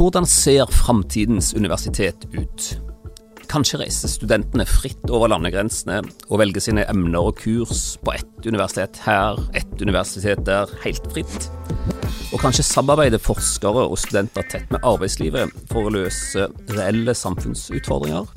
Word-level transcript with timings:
Hvordan 0.00 0.24
ser 0.26 0.70
framtidens 0.72 1.52
universitet 1.54 2.22
ut? 2.32 2.64
Kanskje 3.52 3.82
reiser 3.82 4.08
studentene 4.08 4.64
fritt 4.64 5.04
over 5.12 5.28
landegrensene 5.28 6.00
og 6.30 6.40
velger 6.40 6.64
sine 6.64 6.86
emner 6.88 7.28
og 7.28 7.36
kurs 7.42 7.98
på 8.00 8.14
ett 8.16 8.48
universitet 8.48 9.02
her, 9.04 9.36
ett 9.52 9.76
universitet 9.84 10.40
der, 10.48 10.72
helt 10.86 11.12
fritt. 11.12 11.50
Og 12.30 12.38
kanskje 12.38 12.62
samarbeider 12.62 13.18
forskere 13.18 13.88
og 13.90 13.98
studenter 13.98 14.44
tett 14.46 14.70
med 14.70 14.84
arbeidslivet 14.86 15.50
for 15.70 15.88
å 15.88 15.94
løse 15.96 16.46
reelle 16.70 17.14
samfunnsutfordringer. 17.18 18.30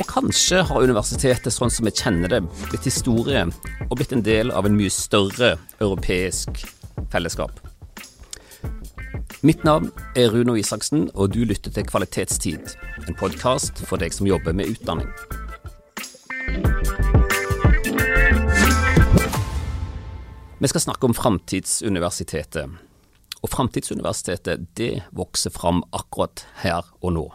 Og 0.00 0.08
kanskje 0.10 0.64
har 0.66 0.82
universitetet 0.82 1.54
sånn 1.54 1.70
som 1.70 1.86
vi 1.86 1.94
kjenner 1.94 2.32
det, 2.32 2.40
blitt 2.70 2.88
historie 2.88 3.44
og 3.86 3.94
blitt 4.00 4.14
en 4.16 4.24
del 4.26 4.50
av 4.50 4.66
en 4.66 4.74
mye 4.74 4.90
større 4.90 5.52
europeisk 5.78 6.64
fellesskap. 7.12 7.62
Mitt 9.46 9.62
navn 9.64 9.92
er 10.18 10.34
Runo 10.34 10.58
Isaksen, 10.58 11.06
og 11.14 11.30
du 11.32 11.44
lytter 11.46 11.72
til 11.72 11.86
Kvalitetstid, 11.86 12.74
en 13.06 13.16
podkast 13.22 13.84
for 13.86 14.02
deg 14.02 14.12
som 14.12 14.28
jobber 14.28 14.52
med 14.56 14.74
utdanning. 14.74 15.08
Vi 20.60 20.68
skal 20.68 20.88
snakke 20.90 21.08
om 21.08 21.16
Framtidsuniversitetet. 21.16 22.89
Og 23.40 23.52
Framtidsuniversitetet 23.52 24.66
det 24.76 25.02
vokser 25.16 25.52
fram 25.54 25.82
akkurat 25.96 26.44
her 26.60 26.84
og 27.00 27.14
nå. 27.16 27.26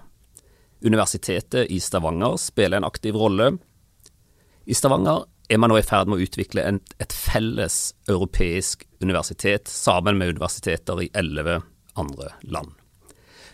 Universitetet 0.85 1.71
i 1.73 1.79
Stavanger 1.81 2.37
spiller 2.37 2.77
en 2.77 2.87
aktiv 2.87 3.17
rolle. 3.17 3.55
I 4.65 4.77
Stavanger 4.77 5.25
er 5.49 5.61
man 5.61 5.71
nå 5.71 5.79
i 5.79 5.85
ferd 5.85 6.09
med 6.09 6.19
å 6.19 6.25
utvikle 6.25 6.65
en, 6.65 6.79
et 7.01 7.13
felles 7.13 7.93
europeisk 8.09 8.85
universitet 9.01 9.69
sammen 9.69 10.17
med 10.19 10.35
universiteter 10.35 11.01
i 11.05 11.11
elleve 11.13 11.61
andre 11.97 12.33
land. 12.41 12.73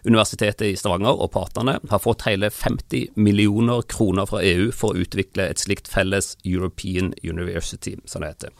Universitetet 0.03 0.65
i 0.65 0.77
Stavanger 0.79 1.19
og 1.21 1.29
partene 1.35 1.75
har 1.91 2.01
fått 2.01 2.25
hele 2.25 2.49
50 2.49 3.13
millioner 3.21 3.83
kroner 3.85 4.25
fra 4.25 4.41
EU 4.41 4.71
for 4.73 4.95
å 4.95 5.03
utvikle 5.03 5.45
et 5.51 5.61
slikt 5.61 5.91
felles 5.91 6.33
European 6.41 7.13
University, 7.21 7.93
som 8.09 8.25
det 8.25 8.33
heter. 8.33 8.55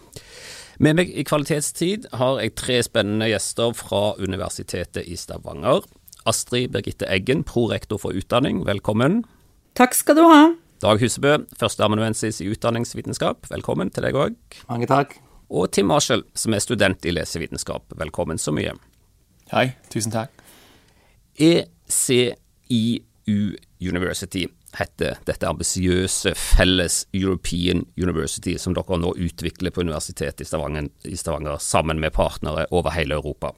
Med 0.82 0.96
meg 0.98 1.12
i 1.14 1.22
Kvalitetstid 1.22 2.08
har 2.18 2.40
jeg 2.42 2.56
tre 2.58 2.80
spennende 2.82 3.28
gjester 3.30 3.70
fra 3.78 4.16
Universitetet 4.18 5.06
i 5.06 5.14
Stavanger. 5.20 5.84
Astrid 6.26 6.72
Birgitte 6.74 7.06
Eggen, 7.06 7.44
prorektor 7.46 8.00
for 8.02 8.18
utdanning, 8.18 8.64
velkommen. 8.66 9.20
Takk 9.78 9.94
skal 9.94 10.18
du 10.18 10.24
ha. 10.26 10.40
Dag 10.82 10.98
Husebø, 10.98 11.36
førsteamanuensis 11.62 12.42
i 12.42 12.50
utdanningsvitenskap, 12.50 13.46
velkommen 13.54 13.94
til 13.94 14.08
deg 14.08 14.18
òg. 14.18 14.34
Mange 14.74 14.90
takk. 14.90 15.14
Og 15.54 15.70
Tim 15.70 15.86
Marshall, 15.94 16.26
som 16.34 16.58
er 16.58 16.66
student 16.66 17.06
i 17.06 17.14
lesevitenskap, 17.14 17.86
velkommen 18.02 18.42
så 18.42 18.50
mye. 18.50 18.74
Hei, 19.54 19.68
tusen 19.94 20.10
takk. 20.18 20.34
ECIU 21.38 22.34
University 23.78 24.48
heter 24.78 25.18
dette 25.28 25.48
ambisiøse 25.48 26.34
felles 26.38 27.04
European 27.18 27.84
University 28.00 28.58
som 28.62 28.76
dere 28.78 29.00
nå 29.02 29.14
utvikler 29.18 29.74
på 29.74 29.84
Universitetet 29.84 30.46
i 30.46 30.48
Stavanger, 30.48 30.90
i 31.04 31.18
Stavanger 31.18 31.60
sammen 31.62 32.00
med 32.00 32.14
partnere 32.16 32.68
over 32.72 32.96
hele 32.96 33.18
Europa. 33.20 33.54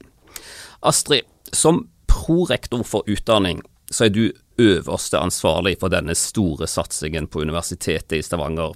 Astrid, 0.82 1.24
som 1.52 1.86
prorektor 2.10 2.82
for 2.86 3.06
utdanning, 3.10 3.62
så 3.90 4.06
er 4.06 4.14
du 4.14 4.24
øverste 4.60 5.18
ansvarlig 5.18 5.76
for 5.80 5.92
denne 5.92 6.14
store 6.18 6.66
satsingen 6.70 7.26
på 7.30 7.42
Universitetet 7.42 8.18
i 8.18 8.22
Stavanger. 8.22 8.74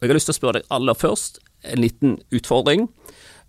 Jeg 0.00 0.10
har 0.10 0.16
lyst 0.16 0.30
til 0.30 0.36
å 0.36 0.40
spørre 0.40 0.60
deg 0.60 0.72
aller 0.74 0.98
først 0.98 1.40
en 1.66 1.82
liten 1.82 2.18
utfordring. 2.34 2.88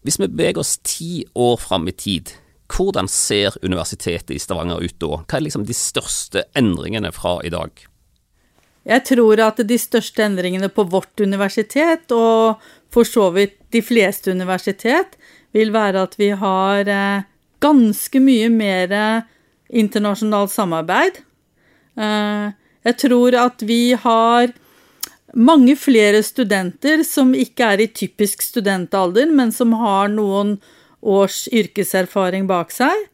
Hvis 0.04 0.20
vi 0.20 0.30
beveger 0.32 0.64
oss 0.64 0.78
ti 0.88 1.26
år 1.36 1.60
fram 1.62 1.88
i 1.88 1.96
tid, 1.96 2.34
hvordan 2.70 3.10
ser 3.10 3.58
Universitetet 3.64 4.36
i 4.36 4.42
Stavanger 4.42 4.84
ut 4.84 4.98
da? 5.02 5.22
Hva 5.24 5.40
er 5.40 5.46
liksom 5.46 5.66
de 5.68 5.76
største 5.78 6.46
endringene 6.58 7.12
fra 7.16 7.40
i 7.46 7.52
dag? 7.54 7.89
Jeg 8.90 9.06
tror 9.06 9.42
at 9.46 9.60
de 9.70 9.78
største 9.78 10.24
endringene 10.26 10.72
på 10.74 10.88
vårt 10.90 11.22
universitet, 11.22 12.10
og 12.12 12.62
for 12.90 13.06
så 13.06 13.30
vidt 13.36 13.60
de 13.74 13.84
fleste 13.86 14.34
universitet, 14.34 15.18
vil 15.54 15.74
være 15.74 16.06
at 16.08 16.16
vi 16.18 16.32
har 16.38 16.90
eh, 16.90 17.28
ganske 17.62 18.22
mye 18.22 18.50
mer 18.50 18.96
internasjonalt 19.70 20.54
samarbeid. 20.54 21.22
Eh, 22.00 22.50
jeg 22.90 22.98
tror 23.04 23.38
at 23.38 23.62
vi 23.68 23.94
har 23.94 24.54
mange 25.38 25.76
flere 25.78 26.24
studenter 26.26 27.04
som 27.06 27.36
ikke 27.38 27.74
er 27.76 27.84
i 27.84 27.92
typisk 27.94 28.42
studentalder, 28.42 29.30
men 29.30 29.54
som 29.54 29.76
har 29.78 30.10
noen 30.10 30.58
års 31.02 31.48
yrkeserfaring 31.54 32.48
bak 32.50 32.74
seg. 32.74 33.09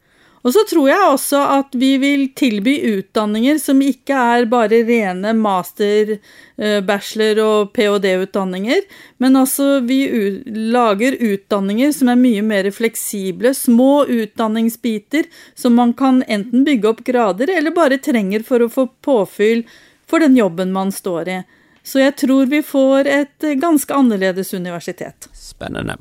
Og 0.46 0.52
så 0.54 0.62
tror 0.70 0.86
jeg 0.86 1.06
også 1.10 1.40
at 1.56 1.72
vi 1.74 1.96
vil 1.98 2.28
tilby 2.38 2.76
utdanninger 2.86 3.58
som 3.58 3.80
ikke 3.82 4.14
er 4.14 4.44
bare 4.46 4.78
rene 4.86 5.32
master, 5.34 6.12
eh, 6.54 6.78
bachelor 6.86 7.40
og 7.42 7.72
ph.d.-utdanninger, 7.74 8.84
men 9.18 9.40
altså 9.42 9.80
vi 9.82 9.98
lager 10.46 11.18
utdanninger 11.18 11.90
som 11.96 12.12
er 12.14 12.22
mye 12.22 12.46
mer 12.46 12.70
fleksible, 12.70 13.50
små 13.58 14.06
utdanningsbiter 14.06 15.26
som 15.58 15.74
man 15.74 15.96
kan 15.98 16.22
enten 16.22 16.62
bygge 16.68 16.94
opp 16.94 17.02
grader, 17.10 17.50
eller 17.50 17.74
bare 17.74 17.98
trenger 17.98 18.46
for 18.46 18.62
å 18.62 18.70
få 18.70 18.86
påfyll 19.02 19.66
for 20.06 20.22
den 20.22 20.38
jobben 20.38 20.70
man 20.70 20.94
står 20.94 21.32
i. 21.40 21.40
Så 21.82 22.04
jeg 22.04 22.20
tror 22.22 22.46
vi 22.50 22.62
får 22.66 23.10
et 23.10 23.54
ganske 23.58 23.94
annerledes 23.94 24.54
universitet. 24.54 25.26
Spennende. 25.34 25.98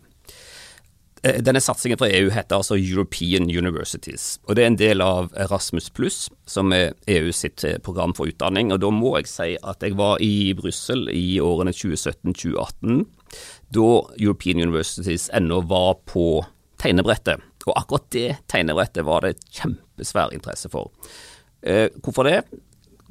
Eh, 1.25 1.41
denne 1.41 1.61
satsingen 1.61 1.97
fra 1.97 2.07
EU 2.13 2.29
heter 2.29 2.59
altså 2.59 2.75
European 2.77 3.47
Universities, 3.49 4.35
og 4.45 4.57
det 4.57 4.63
er 4.63 4.69
en 4.69 4.77
del 4.77 5.01
av 5.01 5.31
Erasmus 5.41 5.87
pluss, 5.89 6.27
som 6.45 6.73
er 6.75 6.93
EU 7.09 7.31
sitt 7.33 7.63
eh, 7.65 7.79
program 7.81 8.13
for 8.13 8.29
utdanning. 8.29 8.69
Og 8.73 8.83
da 8.83 8.91
må 8.93 9.15
jeg 9.17 9.31
si 9.31 9.47
at 9.57 9.81
jeg 9.81 9.97
var 9.97 10.21
i 10.21 10.53
Brussel 10.57 11.07
i 11.09 11.39
årene 11.41 11.73
2017-2018, 11.73 13.01
da 13.73 13.87
European 14.21 14.61
Universities 14.67 15.25
ennå 15.33 15.63
var 15.65 15.97
på 16.05 16.43
tegnebrettet. 16.83 17.41
Og 17.65 17.73
akkurat 17.73 18.05
det 18.13 18.27
tegnebrettet 18.51 19.07
var 19.07 19.25
det 19.25 19.39
kjempesvær 19.49 20.35
interesse 20.35 20.69
for. 20.69 20.93
Eh, 21.65 21.87
hvorfor 22.05 22.29
det? 22.29 22.43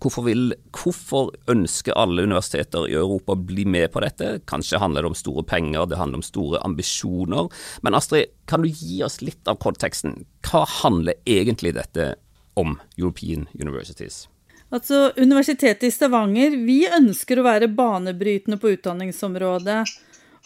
Hvorfor, 0.03 0.27
vil, 0.27 0.53
hvorfor, 0.75 1.31
ønsker 1.50 1.97
alle 1.97 2.27
universiteter 2.27 2.88
i 2.91 2.97
Europa 2.99 3.32
å 3.32 3.41
bli 3.41 3.65
med 3.69 3.93
på 3.94 4.03
dette? 4.05 4.41
Kanskje 4.50 4.81
handler 4.82 5.05
det 5.05 5.12
om 5.12 5.16
store 5.19 5.44
penger, 5.47 5.87
det 5.88 6.00
handler 6.00 6.21
om 6.21 6.27
store 6.27 6.60
ambisjoner. 6.66 7.49
Men 7.87 7.97
Astrid, 7.97 8.34
kan 8.50 8.65
du 8.65 8.69
gi 8.69 9.03
oss 9.06 9.21
litt 9.22 9.49
av 9.49 9.60
konteksten? 9.62 10.25
Hva 10.44 10.65
handler 10.83 11.21
egentlig 11.25 11.77
dette 11.78 12.15
om, 12.60 12.77
European 12.99 13.49
Universities? 13.54 14.25
Altså, 14.75 15.12
Universitetet 15.16 15.87
i 15.87 15.93
Stavanger 15.94 16.56
vi 16.66 16.83
ønsker 16.91 17.38
å 17.38 17.47
være 17.47 17.71
banebrytende 17.71 18.59
på 18.59 18.75
utdanningsområdet. 18.75 19.83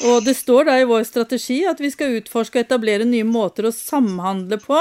Og 0.08 0.22
det 0.22 0.36
står 0.38 0.68
da 0.68 0.76
i 0.78 0.86
vår 0.86 1.06
strategi 1.08 1.62
at 1.66 1.80
vi 1.82 1.90
skal 1.90 2.20
utforske 2.20 2.60
og 2.60 2.66
etablere 2.66 3.08
nye 3.08 3.26
måter 3.26 3.66
å 3.66 3.74
samhandle 3.74 4.60
på 4.62 4.78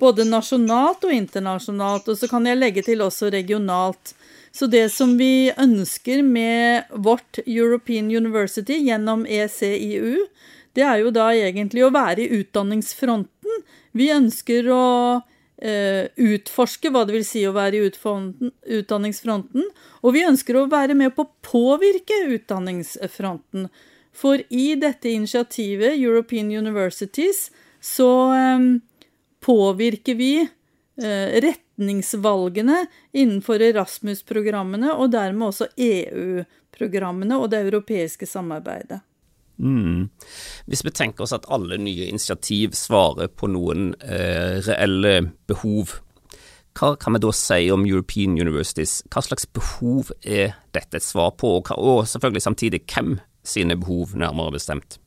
både 0.00 0.26
nasjonalt 0.28 1.04
og 1.06 1.12
internasjonalt, 1.14 2.08
og 2.08 2.18
så 2.18 2.28
kan 2.30 2.48
jeg 2.48 2.58
legge 2.58 2.84
til 2.86 3.04
også 3.04 3.30
regionalt. 3.32 4.14
Så 4.52 4.66
det 4.66 4.88
som 4.90 5.14
vi 5.18 5.50
ønsker 5.54 6.24
med 6.26 6.90
vårt 6.90 7.38
European 7.46 8.10
University 8.10 8.80
gjennom 8.88 9.26
ECIU, 9.28 10.26
det 10.74 10.86
er 10.86 11.02
jo 11.02 11.12
da 11.14 11.30
egentlig 11.34 11.84
å 11.86 11.92
være 11.94 12.24
i 12.24 12.40
utdanningsfronten. 12.40 13.62
Vi 13.94 14.10
ønsker 14.14 14.70
å 14.74 14.86
eh, 15.62 16.10
utforske 16.14 16.90
hva 16.90 17.04
det 17.06 17.16
vil 17.18 17.26
si 17.26 17.44
å 17.46 17.54
være 17.54 17.78
i 17.78 17.86
utdanningsfronten, 18.80 19.70
og 20.02 20.16
vi 20.16 20.26
ønsker 20.26 20.58
å 20.58 20.68
være 20.70 20.98
med 20.98 21.14
på 21.14 21.26
å 21.26 21.32
påvirke 21.46 22.24
utdanningsfronten. 22.34 23.68
For 24.10 24.42
i 24.50 24.72
dette 24.78 25.10
initiativet, 25.10 25.98
European 25.98 26.50
Universities, 26.50 27.48
så 27.80 28.10
eh, 28.34 28.70
påvirker 29.44 30.14
vi 30.14 30.32
eh, 30.40 31.40
retningsvalgene 31.44 32.84
innenfor 33.12 33.62
Erasmus-programmene, 33.70 34.92
og 34.94 35.12
dermed 35.14 35.50
også 35.50 35.70
EU-programmene 35.76 37.38
og 37.40 37.50
det 37.52 37.64
europeiske 37.66 38.28
samarbeidet. 38.28 39.00
Mm. 39.60 40.08
Hvis 40.66 40.84
vi 40.84 40.92
tenker 40.96 41.26
oss 41.26 41.34
at 41.36 41.48
alle 41.52 41.76
nye 41.80 42.08
initiativ 42.08 42.72
svarer 42.78 43.28
på 43.28 43.50
noen 43.52 43.92
eh, 44.00 44.60
reelle 44.64 45.32
behov, 45.50 45.98
hva 46.78 46.94
kan 47.00 47.16
vi 47.16 47.20
da 47.20 47.32
si 47.34 47.66
om 47.74 47.84
European 47.84 48.38
Universities? 48.40 49.00
Hva 49.12 49.24
slags 49.26 49.44
behov 49.52 50.12
er 50.22 50.54
dette 50.72 51.00
et 51.00 51.04
svar 51.04 51.34
på, 51.36 51.58
og, 51.58 51.72
og 51.76 52.06
selvfølgelig 52.08 52.46
samtidig 52.46 52.84
hvem 52.86 53.18
sine 53.44 53.76
behov, 53.76 54.14
nærmere 54.16 54.54
bestemt? 54.56 55.00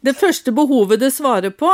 Det 0.00 0.14
første 0.14 0.52
behovet 0.54 1.00
det 1.02 1.10
svarer 1.10 1.50
på, 1.50 1.72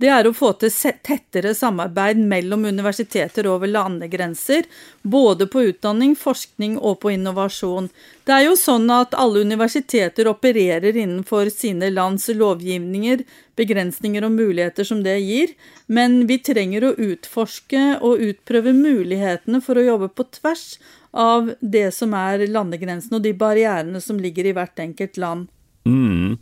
det 0.00 0.08
er 0.12 0.26
å 0.28 0.32
få 0.36 0.50
til 0.60 0.72
tettere 1.04 1.52
samarbeid 1.56 2.18
mellom 2.20 2.64
universiteter 2.64 3.48
over 3.48 3.68
landegrenser, 3.68 4.64
både 5.02 5.46
på 5.52 5.66
utdanning, 5.70 6.14
forskning 6.16 6.78
og 6.78 7.02
på 7.04 7.12
innovasjon. 7.12 7.90
Det 8.24 8.32
er 8.32 8.46
jo 8.46 8.54
sånn 8.60 8.88
at 8.92 9.16
alle 9.16 9.44
universiteter 9.44 10.28
opererer 10.32 10.96
innenfor 10.96 11.50
sine 11.52 11.90
lands 11.92 12.28
lovgivninger, 12.32 13.24
begrensninger 13.56 14.24
og 14.24 14.36
muligheter 14.36 14.84
som 14.84 15.02
det 15.04 15.18
gir, 15.20 15.52
men 15.86 16.22
vi 16.28 16.40
trenger 16.44 16.88
å 16.88 16.94
utforske 16.96 17.98
og 18.00 18.24
utprøve 18.24 18.72
mulighetene 18.76 19.60
for 19.64 19.76
å 19.76 19.84
jobbe 19.84 20.10
på 20.16 20.28
tvers 20.40 20.66
av 21.16 21.52
det 21.60 21.90
som 21.96 22.12
er 22.16 22.48
landegrensene 22.48 23.20
og 23.20 23.24
de 23.24 23.36
barrierene 23.36 24.00
som 24.04 24.20
ligger 24.20 24.48
i 24.48 24.56
hvert 24.56 24.84
enkelt 24.84 25.20
land. 25.20 25.48
Mm 25.86 26.36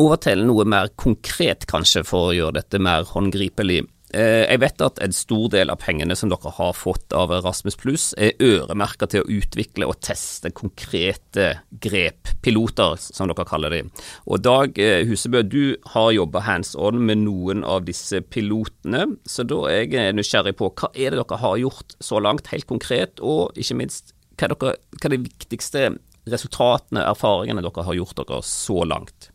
over 0.00 0.20
til 0.22 0.44
noe 0.48 0.66
mer 0.68 0.92
konkret, 1.00 1.66
kanskje, 1.70 2.04
for 2.06 2.30
å 2.30 2.36
gjøre 2.36 2.60
dette 2.60 2.80
mer 2.82 3.08
håndgripelig. 3.10 3.82
Eh, 4.12 4.44
jeg 4.44 4.60
vet 4.60 4.82
at 4.84 4.98
en 5.00 5.14
stor 5.16 5.46
del 5.54 5.72
av 5.72 5.78
pengene 5.80 6.12
som 6.18 6.28
dere 6.28 6.50
har 6.52 6.74
fått 6.76 7.14
av 7.16 7.32
Erasmus 7.32 7.78
pluss, 7.80 8.10
er 8.20 8.36
øremerka 8.44 9.08
til 9.08 9.24
å 9.24 9.38
utvikle 9.40 9.88
og 9.88 10.02
teste 10.04 10.52
konkrete 10.52 11.48
grep, 11.80 12.34
piloter 12.44 12.98
som 13.00 13.30
dere 13.30 13.48
kaller 13.48 13.72
dem. 13.72 13.88
Og 14.28 14.44
Dag 14.44 14.76
eh, 14.82 15.06
Husebø, 15.08 15.40
du 15.48 15.78
har 15.94 16.12
jobba 16.12 16.44
hands 16.44 16.76
on 16.76 17.00
med 17.08 17.24
noen 17.24 17.64
av 17.64 17.86
disse 17.88 18.20
pilotene, 18.20 19.06
så 19.24 19.48
da 19.48 19.64
er 19.72 19.88
jeg 19.88 20.16
nysgjerrig 20.18 20.58
på 20.60 20.74
hva 20.76 20.92
er 20.92 21.16
det 21.16 21.22
dere 21.22 21.42
har 21.46 21.60
gjort 21.64 21.96
så 22.04 22.20
langt, 22.20 22.52
helt 22.52 22.68
konkret, 22.68 23.22
og 23.24 23.56
ikke 23.56 23.80
minst 23.80 24.12
hva 24.36 24.50
er, 24.50 24.56
dere, 24.58 24.78
hva 25.00 25.08
er 25.08 25.16
de 25.16 25.24
viktigste 25.24 25.88
resultatene, 26.28 27.08
erfaringene 27.08 27.64
dere 27.64 27.88
har 27.88 27.96
gjort 27.96 28.20
dere 28.20 28.44
så 28.44 28.82
langt? 28.84 29.31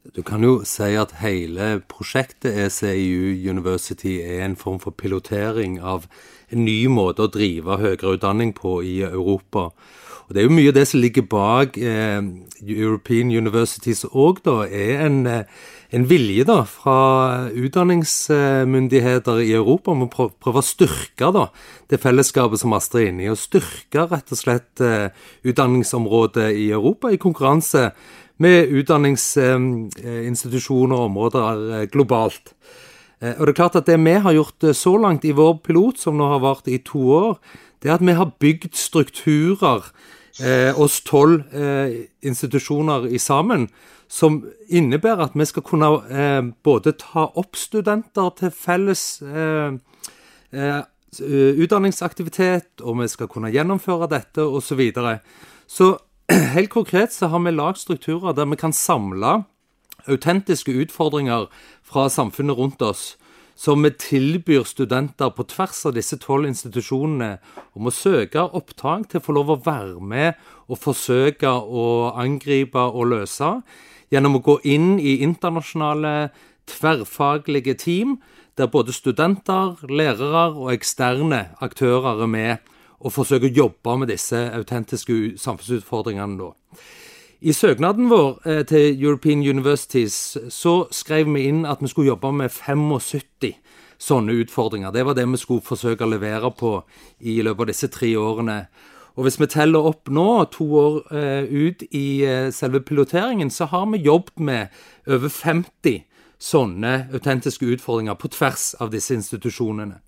Du 0.00 0.22
kan 0.24 0.40
jo 0.40 0.62
si 0.64 0.94
at 0.96 1.18
hele 1.20 1.82
prosjektet 1.90 2.56
ECIU 2.56 3.34
University 3.50 4.16
er 4.24 4.46
en 4.46 4.56
form 4.56 4.78
for 4.80 4.96
pilotering 4.96 5.76
av 5.76 6.06
en 6.48 6.64
ny 6.64 6.86
måte 6.88 7.26
å 7.26 7.32
drive 7.32 7.76
høyere 7.82 8.14
utdanning 8.16 8.54
på 8.56 8.78
i 8.80 9.02
Europa. 9.04 9.68
Og 10.24 10.34
Det 10.34 10.40
er 10.40 10.46
jo 10.46 10.54
mye 10.56 10.70
av 10.70 10.78
det 10.78 10.86
som 10.88 11.02
ligger 11.02 11.26
bak 11.28 11.76
eh, 11.76 12.22
European 12.62 13.28
Universities 13.34 14.06
òg, 14.08 14.40
da, 14.46 14.62
er 14.64 15.02
en, 15.04 15.18
eh, 15.26 15.44
en, 15.92 16.06
vilje 16.08 16.46
da, 16.48 16.62
fra 16.64 17.50
utdanningsmyndigheter 17.50 19.42
i 19.44 19.52
Europa 19.58 19.92
om 19.92 20.06
å 20.06 20.08
prøve 20.08 20.62
å 20.62 20.64
styrke 20.64 21.28
da, 21.34 21.48
det 21.90 22.00
fellesskapet 22.00 22.62
som 22.62 22.72
Astrid 22.78 23.04
er 23.04 23.12
inne 23.12 23.26
i. 23.26 23.30
Og 23.34 23.42
styrke 23.42 24.06
rett 24.06 24.32
og 24.32 24.40
slett 24.40 24.80
eh, 24.80 25.10
utdanningsområdet 25.44 26.48
i 26.56 26.70
Europa 26.70 27.12
i 27.12 27.20
konkurranse 27.20 27.90
med 28.40 28.72
utdanningsinstitusjoner 28.80 30.96
og 30.96 31.04
områder 31.10 31.44
eh, 31.80 31.88
globalt. 31.92 32.46
Eh, 33.20 33.36
og 33.36 33.46
det 33.46 33.52
er 33.52 33.60
klart 33.60 33.76
at 33.76 33.88
det 33.90 33.98
vi 34.00 34.16
har 34.24 34.32
gjort 34.32 34.64
eh, 34.64 34.76
så 34.76 34.96
langt 34.96 35.24
i 35.28 35.36
vår 35.36 35.60
pilot, 35.64 35.98
som 36.00 36.16
nå 36.16 36.24
har 36.32 36.40
vart 36.40 36.68
i 36.68 36.78
to 36.84 37.10
år, 37.12 37.38
det 37.82 37.90
er 37.90 37.94
at 37.94 38.06
vi 38.06 38.12
har 38.12 38.32
bygd 38.40 38.76
strukturer, 38.76 39.84
eh, 40.40 40.80
oss 40.80 41.00
tolv 41.00 41.54
eh, 41.54 42.06
institusjoner 42.22 43.06
i 43.08 43.18
sammen, 43.18 43.68
som 44.08 44.44
innebærer 44.68 45.28
at 45.28 45.38
vi 45.38 45.46
skal 45.46 45.62
kunne 45.62 45.90
eh, 46.10 46.42
både 46.64 46.92
ta 46.98 47.28
opp 47.38 47.56
studenter 47.56 48.30
til 48.40 48.50
felles 48.50 49.22
utdanningsaktivitet, 51.20 52.82
og 52.82 53.00
vi 53.00 53.08
skal 53.08 53.28
kunne 53.30 53.52
gjennomføre 53.54 54.10
dette, 54.10 54.42
osv. 54.42 54.66
Så, 54.66 54.78
videre. 54.78 55.18
så 55.66 55.96
helt 56.54 56.70
konkret 56.70 57.12
så 57.12 57.26
har 57.26 57.40
vi 57.42 57.50
lagd 57.50 57.80
strukturer 57.80 58.34
der 58.36 58.46
vi 58.46 58.58
kan 58.60 58.74
samle 58.76 59.40
autentiske 60.06 60.72
utfordringer 60.84 61.48
fra 61.82 62.06
samfunnet 62.08 62.56
rundt 62.58 62.82
oss, 62.82 63.16
som 63.56 63.82
vi 63.82 63.90
tilbyr 63.90 64.64
studenter 64.64 65.32
på 65.34 65.44
tvers 65.50 65.82
av 65.90 65.96
disse 65.96 66.16
tolv 66.22 66.48
institusjonene 66.48 67.32
om 67.74 67.90
å 67.90 67.94
søke 67.94 68.46
opptak 68.46 69.08
til 69.10 69.20
å 69.20 69.24
få 69.26 69.36
lov 69.36 69.50
å 69.50 69.58
være 69.64 70.00
med 70.00 70.38
og 70.70 70.78
forsøke 70.80 71.50
å 71.50 71.86
angripe 72.14 72.80
og 72.80 73.10
løse, 73.10 73.50
gjennom 74.10 74.38
å 74.38 74.44
gå 74.46 74.58
inn 74.64 74.98
i 74.98 75.18
internasjonale, 75.26 76.30
tverrfaglige 76.70 77.74
team 77.74 78.20
der 78.58 78.70
både 78.70 78.94
studenter, 78.94 79.80
lærere 79.90 80.50
og 80.54 80.70
eksterne 80.76 81.48
aktører 81.58 82.22
er 82.22 82.30
med 82.30 82.70
og 83.00 83.14
forsøke 83.14 83.48
å 83.48 83.56
jobbe 83.62 83.96
med 84.02 84.12
disse 84.12 84.38
autentiske 84.54 85.36
samfunnsutfordringene 85.40 86.38
da. 86.40 86.50
I 87.40 87.54
søknaden 87.56 88.10
vår 88.12 88.40
eh, 88.44 88.62
til 88.68 89.00
European 89.00 89.40
Universities 89.40 90.36
så 90.52 90.74
skrev 90.92 91.30
vi 91.32 91.46
inn 91.48 91.64
at 91.64 91.80
vi 91.80 91.88
skulle 91.88 92.12
jobbe 92.12 92.32
med 92.36 92.52
75 92.52 93.54
sånne 94.00 94.36
utfordringer. 94.42 94.92
Det 94.92 95.04
var 95.06 95.16
det 95.16 95.26
vi 95.28 95.40
skulle 95.40 95.64
forsøke 95.64 96.04
å 96.04 96.12
levere 96.12 96.50
på 96.56 96.74
i 97.20 97.40
løpet 97.44 97.64
av 97.64 97.70
disse 97.72 97.88
tre 97.92 98.12
årene. 98.16 98.58
Og 99.16 99.26
hvis 99.26 99.40
vi 99.40 99.48
teller 99.50 99.88
opp 99.90 100.08
nå, 100.12 100.28
to 100.52 100.66
år 100.80 101.00
eh, 101.16 101.48
ut 101.48 101.82
i 101.96 102.22
eh, 102.28 102.52
selve 102.54 102.80
piloteringen, 102.84 103.50
så 103.50 103.68
har 103.72 103.88
vi 103.92 104.04
jobbet 104.04 104.40
med 104.40 104.80
over 105.08 105.28
50 105.28 106.04
sånne 106.40 106.94
autentiske 107.12 107.66
utfordringer 107.68 108.16
på 108.16 108.30
tvers 108.32 108.74
av 108.80 108.92
disse 108.92 109.16
institusjonene. 109.16 110.00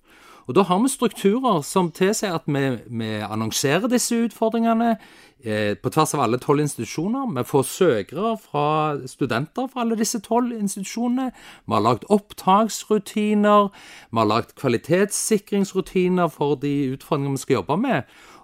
Og 0.47 0.55
Da 0.55 0.61
har 0.61 0.79
vi 0.79 0.89
strukturer 0.89 1.61
som 1.61 1.91
tilsier 1.91 2.33
at 2.35 2.47
vi, 2.47 2.63
vi 2.87 3.11
annonserer 3.23 3.87
disse 3.87 4.15
utfordringene 4.25 4.97
eh, 5.43 5.75
på 5.79 5.89
tvers 5.89 6.13
av 6.13 6.25
alle 6.25 6.37
tolv 6.37 6.59
institusjoner. 6.65 7.31
Vi 7.37 7.43
får 7.47 7.63
søkere 7.63 8.35
fra 8.37 8.97
studenter 9.07 9.69
fra 9.71 9.81
alle 9.81 9.95
disse 9.95 10.19
tolv 10.19 10.51
institusjonene. 10.51 11.31
Vi 11.65 11.73
har 11.73 11.85
lagd 11.85 12.03
opptaksrutiner. 12.09 13.71
Vi 14.11 14.19
har 14.19 14.27
lagd 14.27 14.55
kvalitetssikringsrutiner 14.59 16.27
for 16.27 16.55
de 16.55 16.73
utfordringene 16.91 17.39
vi 17.39 17.45
skal 17.45 17.61
jobbe 17.61 17.77
med. 17.77 18.01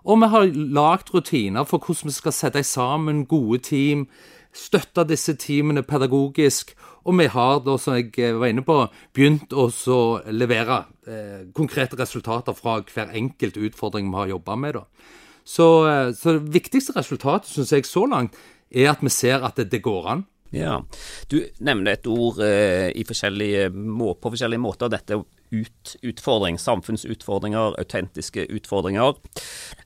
Og 0.08 0.22
vi 0.22 0.32
har 0.32 0.52
lagd 0.56 1.14
rutiner 1.14 1.68
for 1.68 1.84
hvordan 1.84 2.08
vi 2.08 2.16
skal 2.16 2.34
sette 2.34 2.64
sammen 2.64 3.26
gode 3.26 3.60
team, 3.60 4.08
støtte 4.56 5.06
disse 5.08 5.36
teamene 5.40 5.84
pedagogisk 5.86 6.76
og 7.08 7.16
vi 7.18 7.28
har, 7.32 7.62
da, 7.66 7.76
som 7.80 7.96
jeg 7.98 8.12
eh, 8.20 8.36
var 8.38 8.52
inne 8.52 8.64
på, 8.66 8.76
begynt 9.16 9.54
å 9.56 10.02
levere 10.36 10.84
eh, 11.08 11.48
konkrete 11.56 11.98
resultater 12.00 12.58
fra 12.58 12.80
hver 12.86 13.14
enkelt 13.16 13.58
utfordring 13.58 14.10
vi 14.12 14.20
har 14.20 14.34
jobba 14.34 14.58
med. 14.60 14.80
Da. 14.80 15.14
Så, 15.48 15.68
eh, 15.90 16.12
så 16.18 16.38
det 16.38 16.54
viktigste 16.60 16.98
resultatet, 16.98 17.50
syns 17.50 17.74
jeg, 17.74 17.88
så 17.90 18.06
langt, 18.10 18.38
er 18.70 18.92
at 18.92 19.02
vi 19.02 19.14
ser 19.14 19.46
at 19.46 19.58
det, 19.58 19.70
det 19.72 19.82
går 19.86 20.12
an. 20.12 20.26
Ja, 20.50 20.80
Du 21.28 21.44
nevner 21.60 21.94
et 21.94 22.08
ord 22.10 22.40
eh, 22.42 22.90
forskjellige, 23.06 23.70
på 23.70 24.32
forskjellige 24.34 24.62
måter. 24.62 24.90
Dette 24.90 25.22
ut, 25.50 25.96
utfordring, 26.06 26.60
samfunnsutfordringer, 26.62 27.78
autentiske 27.82 28.46
utfordringer. 28.54 29.14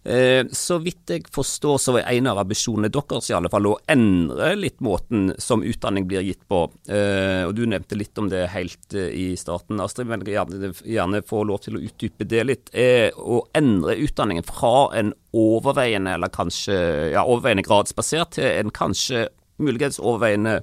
Eh, 0.04 0.44
så 0.52 0.78
vidt 0.84 1.12
jeg 1.12 1.28
forstår, 1.32 1.78
så 1.80 1.96
er 2.00 2.10
en 2.12 2.28
av 2.32 2.42
ambisjonene 2.44 2.92
deres 2.92 3.30
i 3.32 3.36
alle 3.38 3.52
fall 3.52 3.70
å 3.70 3.78
endre 3.92 4.54
litt 4.60 4.84
måten 4.84 5.32
som 5.40 5.64
utdanning 5.64 6.08
blir 6.08 6.24
gitt 6.28 6.44
på. 6.52 6.66
Eh, 6.88 7.44
og 7.48 7.56
Du 7.56 7.66
nevnte 7.68 8.00
litt 8.00 8.18
om 8.20 8.30
det 8.32 8.46
helt 8.56 8.96
eh, 8.96 9.12
i 9.12 9.28
starten, 9.40 9.80
Astrid, 9.84 10.10
men 10.12 10.26
jeg 10.28 10.38
gjerne, 10.38 10.74
gjerne 10.84 11.24
få 11.28 11.44
lov 11.48 11.64
til 11.64 11.80
å 11.80 11.84
utdype 11.84 12.28
det 12.28 12.44
litt. 12.48 12.74
Eh, 12.76 13.12
å 13.16 13.44
endre 13.56 13.96
utdanningen 14.04 14.48
fra 14.48 14.90
en 15.00 15.14
overveiende, 15.34 16.18
eller 16.18 16.32
kanskje 16.32 16.76
ja, 17.16 17.24
overveiende 17.24 17.66
gradsbasert, 17.66 18.36
til 18.36 18.52
en 18.52 18.74
kanskje 18.74 19.28
muligens 19.64 20.02
overveiende 20.02 20.62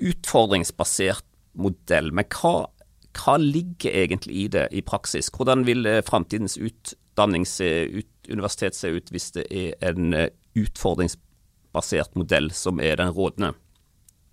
utfordringsbasert 0.00 1.26
modell. 1.60 2.12
Men 2.14 2.28
hva 2.32 2.70
hva 3.18 3.36
ligger 3.40 3.94
egentlig 4.04 4.36
i 4.36 4.46
det 4.48 4.68
i 4.70 4.82
praksis? 4.86 5.30
Hvordan 5.34 5.64
vil 5.66 5.86
eh, 5.86 6.02
framtidens 6.06 6.56
utdanning 6.58 7.46
se 7.46 7.68
ut, 7.90 8.10
universitet 8.28 8.76
se 8.76 8.92
ut 8.94 9.10
hvis 9.10 9.30
det 9.34 9.46
er 9.50 9.74
en 9.90 10.14
eh, 10.14 10.30
utfordringsbasert 10.58 12.14
modell 12.18 12.50
som 12.54 12.80
er 12.80 13.00
den 13.00 13.12
rådende? 13.16 13.54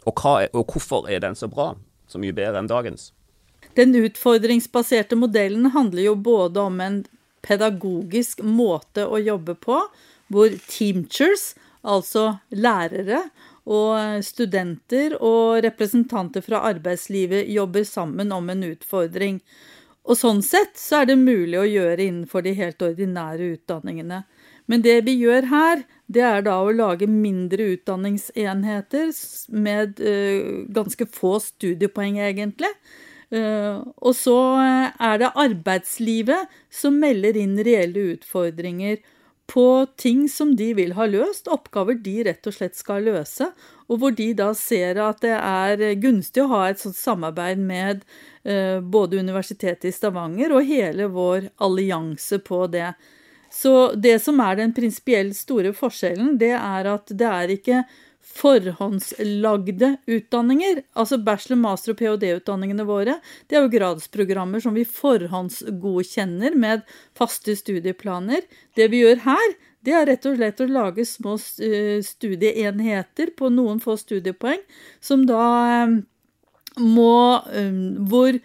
Og, 0.06 0.24
er, 0.38 0.50
og 0.54 0.72
hvorfor 0.72 1.10
er 1.10 1.24
den 1.24 1.36
så 1.36 1.50
bra? 1.52 1.74
Så 2.08 2.22
mye 2.22 2.36
bedre 2.36 2.62
enn 2.62 2.70
dagens? 2.70 3.12
Den 3.76 3.96
utfordringsbaserte 3.98 5.18
modellen 5.20 5.72
handler 5.74 6.12
jo 6.12 6.16
både 6.16 6.62
om 6.70 6.80
en 6.82 7.02
pedagogisk 7.46 8.42
måte 8.46 9.06
å 9.06 9.20
jobbe 9.20 9.58
på, 9.60 9.82
hvor 10.32 10.56
teachers, 10.70 11.54
altså 11.88 12.38
lærere, 12.52 13.26
og 13.68 14.24
studenter 14.24 15.18
og 15.20 15.60
representanter 15.66 16.44
fra 16.46 16.64
arbeidslivet 16.70 17.50
jobber 17.52 17.84
sammen 17.88 18.32
om 18.32 18.48
en 18.50 18.64
utfordring. 18.70 19.42
Og 20.08 20.16
sånn 20.16 20.40
sett 20.46 20.80
så 20.80 21.02
er 21.02 21.10
det 21.10 21.18
mulig 21.20 21.60
å 21.60 21.68
gjøre 21.68 22.06
innenfor 22.06 22.46
de 22.46 22.56
helt 22.56 22.84
ordinære 22.84 23.52
utdanningene. 23.58 24.22
Men 24.68 24.84
det 24.84 25.02
vi 25.08 25.18
gjør 25.20 25.50
her, 25.52 25.84
det 26.12 26.24
er 26.24 26.46
da 26.48 26.58
å 26.64 26.72
lage 26.76 27.08
mindre 27.12 27.74
utdanningsenheter 27.74 29.12
med 29.52 30.00
uh, 30.00 30.64
ganske 30.76 31.08
få 31.12 31.38
studiepoeng, 31.44 32.20
egentlig. 32.24 32.72
Uh, 33.28 33.84
og 34.00 34.16
så 34.16 34.38
er 34.64 35.20
det 35.20 35.34
arbeidslivet 35.36 36.52
som 36.72 37.00
melder 37.04 37.40
inn 37.40 37.60
reelle 37.60 38.14
utfordringer 38.14 39.04
på 39.48 39.88
ting 39.96 40.26
som 40.30 40.56
de 40.60 40.74
vil 40.76 40.92
ha 40.98 41.06
løst, 41.08 41.48
oppgaver 41.48 41.96
de 42.04 42.18
rett 42.28 42.48
og 42.50 42.56
slett 42.56 42.76
skal 42.76 43.06
løse, 43.08 43.48
og 43.88 44.02
hvor 44.02 44.16
de 44.16 44.32
da 44.36 44.50
ser 44.58 45.00
at 45.00 45.22
det 45.24 45.36
er 45.38 45.84
gunstig 46.04 46.44
å 46.44 46.50
ha 46.52 46.64
et 46.68 46.82
sånt 46.82 46.98
samarbeid 47.00 47.62
med 47.64 48.04
eh, 48.44 48.84
både 48.84 49.22
Universitetet 49.24 49.88
i 49.88 49.94
Stavanger 49.96 50.52
og 50.58 50.68
hele 50.68 51.08
vår 51.14 51.48
allianse 51.64 52.42
på 52.44 52.66
det. 52.74 52.92
Så 53.50 53.94
det 53.96 54.18
som 54.20 54.42
er 54.44 54.60
den 54.60 54.76
prinsipielt 54.76 55.38
store 55.38 55.72
forskjellen, 55.76 56.36
det 56.42 56.52
er 56.58 56.92
at 56.92 57.16
det 57.16 57.32
er 57.32 57.56
ikke 57.56 57.86
forhåndslagde 58.38 59.96
utdanninger. 60.06 60.82
Altså 60.94 61.18
bachelor-, 61.18 61.62
master- 61.62 61.94
og 61.94 62.02
ph.d.-utdanningene 62.02 62.86
våre. 62.88 63.18
Det 63.48 63.58
er 63.58 63.66
jo 63.66 63.74
gradsprogrammer 63.74 64.64
som 64.64 64.78
vi 64.78 64.86
forhåndsgodkjenner 64.86 66.58
med 66.60 66.84
faste 67.18 67.56
studieplaner. 67.58 68.46
Det 68.78 68.90
vi 68.94 69.02
gjør 69.06 69.24
her, 69.26 69.56
det 69.88 69.96
er 69.96 70.06
rett 70.10 70.28
og 70.28 70.38
slett 70.38 70.62
å 70.62 70.70
lage 70.70 71.06
små 71.08 71.38
eh, 71.64 71.98
studieenheter 72.04 73.32
på 73.38 73.50
noen 73.54 73.80
få 73.84 73.96
studiepoeng, 74.00 74.62
som 75.00 75.24
da 75.30 75.44
eh, 75.72 75.98
må 76.84 77.18
eh, 77.56 77.78
Hvor 78.12 78.38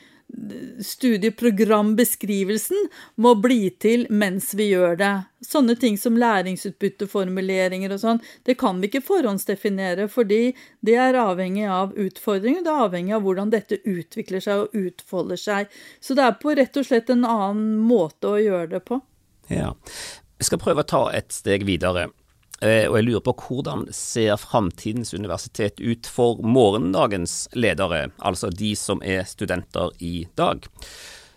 studieprogrambeskrivelsen 0.83 2.89
må 3.21 3.35
bli 3.41 3.71
til 3.83 4.07
mens 4.11 4.55
vi 4.59 4.65
gjør 4.73 4.97
det. 5.01 5.13
Sånne 5.45 5.75
ting 5.79 5.99
som 6.01 6.17
læringsutbytteformuleringer 6.21 7.93
og 7.95 8.01
sånn, 8.01 8.21
det 8.47 8.55
kan 8.61 8.81
vi 8.81 8.87
ikke 8.91 9.05
forhåndsdefinere, 9.05 10.09
fordi 10.13 10.43
det 10.81 10.97
er 11.03 11.21
avhengig 11.21 11.67
av 11.69 11.93
utfordringer, 11.99 12.63
det 12.65 12.73
er 12.73 12.85
avhengig 12.87 13.15
av 13.19 13.23
hvordan 13.27 13.53
dette 13.53 13.83
utvikler 13.83 14.41
seg 14.45 14.65
og 14.65 14.79
utfolder 14.79 15.41
seg. 15.41 15.63
Så 16.01 16.17
det 16.19 16.25
er 16.27 16.41
på 16.41 16.57
rett 16.59 16.77
og 16.79 16.89
slett 16.89 17.09
en 17.13 17.29
annen 17.29 17.79
måte 17.83 18.33
å 18.33 18.43
gjøre 18.43 18.71
det 18.77 18.83
på. 18.89 19.03
Ja. 19.53 19.75
Jeg 20.41 20.49
skal 20.49 20.63
prøve 20.63 20.83
å 20.83 20.89
ta 20.89 21.05
et 21.15 21.31
steg 21.35 21.67
videre. 21.69 22.09
Eh, 22.63 22.87
og 22.87 22.99
jeg 22.99 23.09
lurer 23.09 23.25
på 23.27 23.35
hvordan 23.47 23.89
ser 23.97 24.39
framtidens 24.39 25.11
universitet 25.17 25.83
ut 25.83 26.07
for 26.07 26.39
morgendagens 26.47 27.49
ledere, 27.59 28.07
altså 28.23 28.53
de 28.55 28.77
som 28.79 29.03
er 29.03 29.27
studenter 29.27 29.91
i 29.99 30.29
dag? 30.39 30.69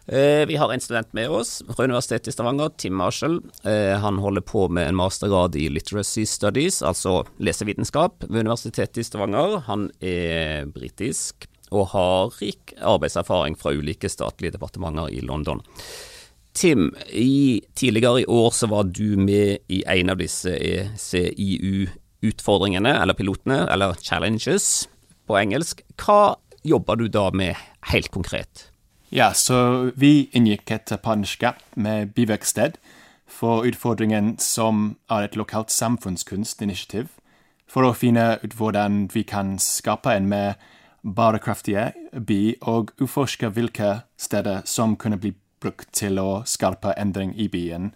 Eh, 0.06 0.46
vi 0.46 0.56
har 0.56 0.70
en 0.70 0.82
student 0.82 1.14
med 1.18 1.30
oss 1.34 1.64
fra 1.66 1.88
Universitetet 1.90 2.30
i 2.30 2.36
Stavanger, 2.36 2.70
Tim 2.78 2.94
Marshall. 2.94 3.40
Eh, 3.64 3.98
han 3.98 4.22
holder 4.22 4.46
på 4.46 4.68
med 4.70 4.92
en 4.92 5.00
mastergrad 5.00 5.58
i 5.58 5.66
literacy 5.74 6.28
studies, 6.30 6.84
altså 6.86 7.24
lesevitenskap, 7.42 8.22
ved 8.30 8.46
Universitetet 8.46 9.02
i 9.02 9.08
Stavanger. 9.08 9.64
Han 9.66 9.90
er 10.06 10.70
britisk 10.70 11.50
og 11.74 11.90
har 11.96 12.36
rik 12.38 12.76
arbeidserfaring 12.78 13.58
fra 13.58 13.74
ulike 13.74 14.12
statlige 14.14 14.60
departementer 14.60 15.10
i 15.10 15.26
London. 15.26 15.66
Tim, 16.56 16.96
i, 17.10 17.62
tidligere 17.76 18.22
i 18.22 18.26
år 18.32 18.52
så 18.56 18.68
var 18.72 18.84
du 18.88 19.18
med 19.20 19.58
i 19.68 19.84
en 19.92 20.08
av 20.14 20.18
disse 20.22 20.54
ECIU-utfordringene, 20.56 22.94
eller 23.02 23.14
pilotene, 23.14 23.68
eller 23.74 23.94
challenges 24.00 24.88
på 25.28 25.36
engelsk. 25.36 25.84
Hva 26.00 26.36
jobber 26.64 26.96
du 26.96 27.12
da 27.12 27.28
med 27.36 27.56
helt 27.92 28.08
konkret? 28.16 28.72
Ja, 29.12 29.36
så 29.36 29.92
vi 30.00 30.32
inngikk 30.32 30.72
et 30.72 30.96
partnerskap 31.04 31.60
med 31.76 32.16
Biverksted 32.16 32.80
for 33.28 33.68
utfordringen 33.68 34.40
som 34.40 34.96
er 35.12 35.28
et 35.28 35.36
lokalt 35.36 35.76
samfunnskunstinitiativ, 35.76 37.12
for 37.68 37.84
å 37.84 37.98
finne 37.98 38.40
ut 38.44 38.54
hvordan 38.56 39.10
vi 39.12 39.24
kan 39.28 39.60
skape 39.60 40.10
en 40.14 40.30
mer 40.32 40.54
bærekraftig 41.04 41.92
by 42.16 42.56
og 42.64 42.92
utforske 43.02 43.50
hvilke 43.54 44.02
steder 44.18 44.62
som 44.70 44.96
kunne 44.96 45.18
bli 45.20 45.34
brukt 45.60 45.92
til 45.94 46.20
å 46.20 46.44
skape 46.46 46.94
endring 46.98 47.34
i 47.40 47.48
byen. 47.48 47.92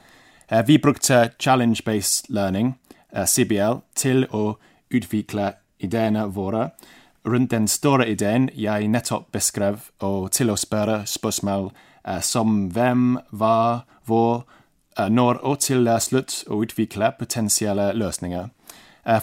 Eh, 0.49 0.65
vi 0.67 0.77
brukte 0.77 1.29
challenge-based 1.39 2.29
learning, 2.29 2.75
eh, 3.13 3.25
CBL, 3.25 3.81
til 3.95 4.25
å 4.31 4.57
utvikle 4.91 5.53
ideene 5.79 6.27
våre 6.27 6.71
rundt 7.25 7.51
den 7.51 7.67
store 7.67 8.09
ideen 8.09 8.49
jeg 8.55 8.87
nettopp 8.87 9.31
beskrev, 9.31 9.91
og 9.99 10.31
til 10.31 10.49
å 10.49 10.57
spørre 10.57 11.05
spørsmål 11.05 11.71
eh, 12.05 12.21
som 12.21 12.69
hvem, 12.69 13.19
hva, 13.31 13.83
hvor, 14.05 14.45
når, 14.97 15.39
og 15.43 15.59
til 15.59 15.87
slutt 15.99 16.43
å 16.49 16.63
utvikle 16.63 17.13
potensielle 17.19 17.93
løsninger. 17.93 18.49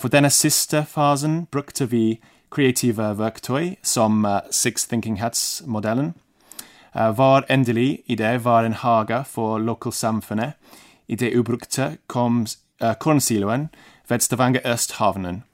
For 0.01 0.09
denne 0.09 0.31
siste 0.31 0.87
fasen 0.89 1.47
brukte 1.53 1.85
vi 1.91 2.19
kreative 2.51 3.19
verktøy 3.19 3.77
som 3.83 4.25
Six 4.51 4.87
Thinking 4.87 5.21
Hats-modellen. 5.21 6.15
Eh, 6.97 7.13
var 7.13 7.45
endelig 7.49 8.03
i 8.07 8.17
det 8.17 8.39
var 8.45 8.65
en 8.65 8.73
hage 8.73 9.25
for 9.29 9.59
lokalsamfunnet. 9.59 10.53
I 11.07 11.17
det 11.17 11.35
ubrukte 11.39 11.97
kom 12.07 12.47
uh, 12.83 12.95
kornsiloen 12.99 13.69
ved 14.09 14.23
Stavanger 14.23 14.65
Østhavnen. 14.67 15.45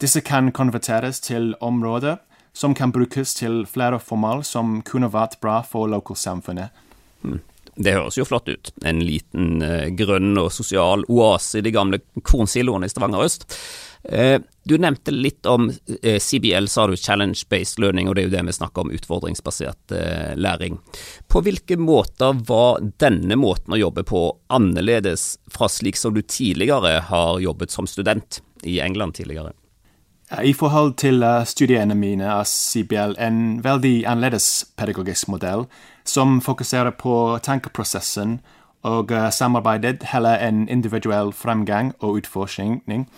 Disse 0.00 0.20
kan 0.20 0.52
konverteres 0.52 1.20
til 1.20 1.54
områder 1.60 2.18
som 2.52 2.74
kan 2.74 2.92
brukes 2.92 3.34
til 3.34 3.62
flere 3.66 4.00
formål 4.00 4.44
som 4.44 4.82
kunne 4.82 5.08
vært 5.12 5.38
bra 5.40 5.62
for 5.62 5.88
lokalsamfunnet. 5.88 6.68
Hmm. 7.22 7.40
Det 7.78 7.94
høres 7.94 8.18
jo 8.18 8.26
flott 8.26 8.50
ut. 8.50 8.72
En 8.84 9.00
liten 9.00 9.62
uh, 9.62 9.86
grønn 9.96 10.36
og 10.36 10.52
sosial 10.52 11.06
oase 11.08 11.62
i 11.62 11.64
de 11.64 11.72
gamle 11.72 12.02
kornsiloene 12.22 12.84
i 12.84 12.92
Stavanger 12.92 13.24
øst. 13.24 13.48
Du 14.68 14.76
nevnte 14.78 15.14
litt 15.14 15.46
om 15.48 15.70
eh, 16.02 16.18
CBL, 16.20 16.66
sa 16.68 16.86
du, 16.86 16.96
Challenge 16.96 17.38
Based 17.48 17.80
Learning, 17.80 18.08
og 18.08 18.16
det 18.16 18.22
er 18.22 18.28
jo 18.28 18.34
det 18.34 18.42
vi 18.50 18.56
snakker 18.58 18.84
om, 18.84 18.90
utfordringsbasert 18.92 19.94
læring. 20.36 20.76
På 21.28 21.40
hvilke 21.44 21.78
måter 21.80 22.36
var 22.48 22.82
denne 23.00 23.38
måten 23.40 23.72
å 23.72 23.80
jobbe 23.80 24.04
på 24.08 24.22
annerledes 24.52 25.38
fra 25.52 25.70
slik 25.72 25.96
som 25.96 26.12
du 26.12 26.20
tidligere 26.20 26.98
har 27.08 27.40
jobbet 27.40 27.72
som 27.72 27.88
student 27.88 28.42
i 28.62 28.76
England 28.84 29.16
tidligere? 29.16 29.54
I 30.44 30.52
forhold 30.52 30.98
til 31.00 31.24
studiene 31.48 31.96
mine 31.96 32.28
er 32.28 32.44
CBL 32.44 33.16
en 33.16 33.40
veldig 33.64 34.02
annerledes 34.04 34.50
pedagogisk 34.76 35.30
modell 35.32 35.64
som 36.04 36.42
fokuserer 36.44 36.92
på 37.00 37.38
tankeprosessen 37.44 38.36
og 38.82 39.10
uh, 39.10 39.30
samarbeidet 39.30 40.02
heller 40.12 40.38
enn 40.38 40.68
individuell 40.68 41.32
fremgang 41.32 41.94
og 42.00 42.20
utforskning. 42.20 43.08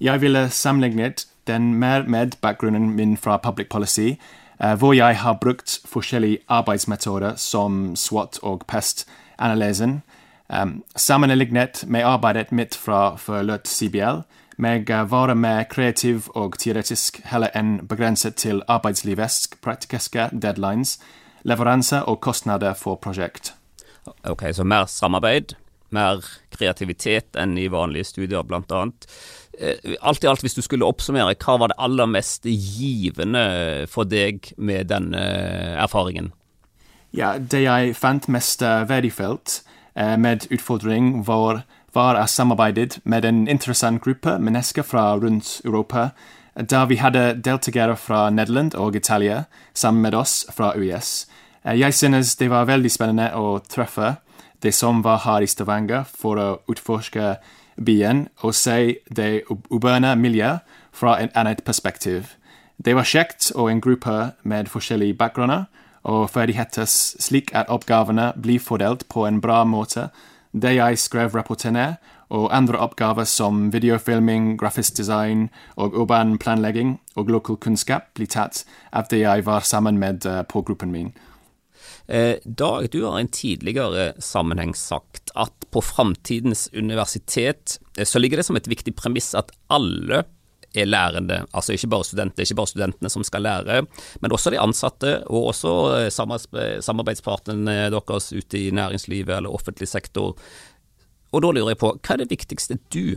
Jeg 0.00 0.20
ville 0.20 0.50
sammenlignet 0.50 1.26
den 1.46 1.74
mer 1.74 2.02
med 2.06 2.38
bakgrunnen 2.40 2.90
min 2.90 3.16
fra 3.16 3.36
public 3.36 3.68
policy, 3.68 4.10
uh, 4.64 4.74
hvor 4.74 4.92
jeg 4.92 5.16
har 5.16 5.38
brukt 5.40 5.78
forskjellige 5.84 6.38
arbeidsmetoder 6.48 7.36
som 7.36 7.96
SWOT 7.96 8.38
og 8.42 8.64
PEST-analysen. 8.68 10.02
Um, 10.62 10.82
sammenlignet 10.96 11.84
med 11.86 12.02
arbeidet 12.02 12.52
mitt 12.52 12.76
fra 12.76 13.16
forløpt 13.16 13.68
CBL, 13.68 14.22
meg 14.56 14.88
være 14.88 15.34
mer 15.34 15.62
kreativ 15.62 16.28
og 16.34 16.58
teoretisk 16.58 17.20
heller 17.24 17.50
enn 17.56 17.80
begrenset 17.88 18.34
til 18.34 18.62
arbeidslivets 18.68 19.48
praktiske 19.62 20.28
deadlines 20.42 20.98
leveranse 21.44 22.04
og 22.04 22.20
kostnader 22.20 22.74
for 22.74 22.94
prosjekt. 22.94 23.54
Ok, 24.24 24.42
Så 24.52 24.64
mer 24.64 24.86
samarbeid, 24.86 25.54
mer 25.90 26.24
kreativitet 26.50 27.36
enn 27.36 27.58
i 27.58 27.68
vanlige 27.68 28.04
studier, 28.04 28.42
blant 28.42 28.72
annet. 28.72 29.06
Eh, 29.58 29.94
alt 30.00 30.24
i 30.24 30.28
alt, 30.28 30.42
hvis 30.42 30.56
du 30.56 30.62
skulle 30.62 30.86
oppsummere, 30.86 31.36
hva 31.38 31.58
var 31.58 31.70
det 31.70 31.78
aller 31.78 32.10
mest 32.10 32.44
givende 32.44 33.86
for 33.90 34.04
deg 34.04 34.52
med 34.56 34.90
denne 34.90 35.22
erfaringen? 35.78 36.32
Ja, 37.14 37.38
Det 37.38 37.62
jeg 37.62 37.94
fant 37.96 38.28
mest 38.28 38.62
verdifullt 38.62 39.62
eh, 39.94 40.16
med 40.16 40.48
utfordring, 40.50 41.26
var, 41.26 41.62
var 41.94 42.26
samarbeidet 42.26 42.98
med 43.04 43.24
en 43.24 43.46
interessant 43.48 44.02
gruppe 44.02 44.38
mennesker 44.38 44.82
fra 44.82 45.14
rundt 45.16 45.60
Europa, 45.64 46.10
da 46.54 46.84
vi 46.84 46.96
hadde 46.96 47.40
deltakere 47.42 47.96
fra 47.96 48.30
Nederland 48.30 48.74
og 48.74 48.96
Italia 48.96 49.44
sammen 49.74 50.02
med 50.02 50.14
oss 50.14 50.44
fra 50.54 50.74
US. 50.76 51.26
Eh, 51.64 51.78
jeg 51.80 51.94
synes 51.94 52.36
det 52.36 52.50
var 52.50 52.68
veldig 52.68 52.90
spennende 52.90 53.30
å 53.34 53.58
treffe 53.68 54.16
de 54.62 54.72
som 54.72 55.02
var 55.04 55.24
her 55.24 55.44
i 55.44 55.50
Stavanger 55.50 56.04
for 56.08 56.40
å 56.40 56.48
utforske 56.70 57.36
byen 57.76 58.28
og 58.42 58.54
se 58.54 58.96
det 59.10 59.44
urbane 59.50 60.14
miljøet 60.16 60.60
fra 60.94 61.18
et 61.20 61.34
annet 61.34 61.64
perspektiv. 61.64 62.36
Det 62.78 62.94
var 62.94 63.06
kjekt 63.06 63.52
og 63.54 63.70
en 63.70 63.80
gruppe 63.80 64.32
med 64.42 64.70
forskjellige 64.70 65.18
bakgrunner 65.18 65.66
og 66.04 66.30
ferdigheter 66.30 66.86
slik 66.86 67.54
at 67.54 67.70
oppgavene 67.72 68.32
blir 68.40 68.60
fordelt 68.60 69.08
på 69.08 69.26
en 69.26 69.40
bra 69.40 69.64
måte, 69.64 70.10
det 70.52 70.76
jeg 70.76 70.98
skrev 70.98 71.34
rapportene 71.34 71.96
og 72.34 72.48
andre 72.52 72.78
oppgaver 72.78 73.24
som 73.24 73.72
videofilming, 73.72 74.54
grafisk 74.58 74.96
design 74.96 75.48
og 75.76 75.96
urban 75.98 76.38
planlegging 76.38 76.98
og 77.16 77.30
lokal 77.30 77.56
kunnskap 77.56 78.12
blir 78.14 78.30
tatt 78.30 78.64
av 78.92 79.08
det 79.10 79.22
jeg 79.22 79.46
var 79.46 79.60
sammen 79.60 79.98
med 79.98 80.26
uh, 80.26 80.42
på 80.42 80.62
gruppen 80.62 80.92
min. 80.92 81.12
Eh, 82.06 82.36
Dag, 82.44 82.90
du 82.90 83.04
har 83.04 83.18
i 83.18 83.20
en 83.20 83.28
tidligere 83.28 84.12
sammenheng 84.18 84.74
sagt 84.74 85.30
at 85.34 85.70
på 85.70 85.80
framtidens 85.80 86.68
universitet 86.72 87.78
eh, 87.98 88.04
så 88.04 88.18
ligger 88.18 88.36
det 88.36 88.44
som 88.44 88.56
et 88.56 88.68
viktig 88.68 88.92
premiss 88.96 89.32
at 89.34 89.52
alle 89.72 90.24
er 90.74 90.88
lærende, 90.90 91.44
altså 91.54 91.72
ikke 91.72 91.88
bare 91.94 92.04
studenter, 92.04 92.42
ikke 92.42 92.58
bare 92.58 92.72
studentene 92.72 93.10
som 93.12 93.24
skal 93.24 93.44
lære, 93.46 93.84
men 94.20 94.34
også 94.34 94.50
de 94.50 94.60
ansatte 94.60 95.12
og 95.30 95.52
også 95.52 95.74
eh, 96.00 96.10
samarbeidspartnerne 96.84 97.76
deres 97.94 98.32
ute 98.34 98.58
i 98.58 98.72
næringslivet 98.74 99.38
eller 99.38 99.54
offentlig 99.54 99.88
sektor. 99.88 100.34
og 101.32 101.42
da 101.42 101.50
lurer 101.54 101.72
jeg 101.72 101.80
på, 101.80 101.94
hva 101.94 102.14
er 102.14 102.24
det 102.24 102.30
viktigste 102.34 102.78
du 102.92 103.16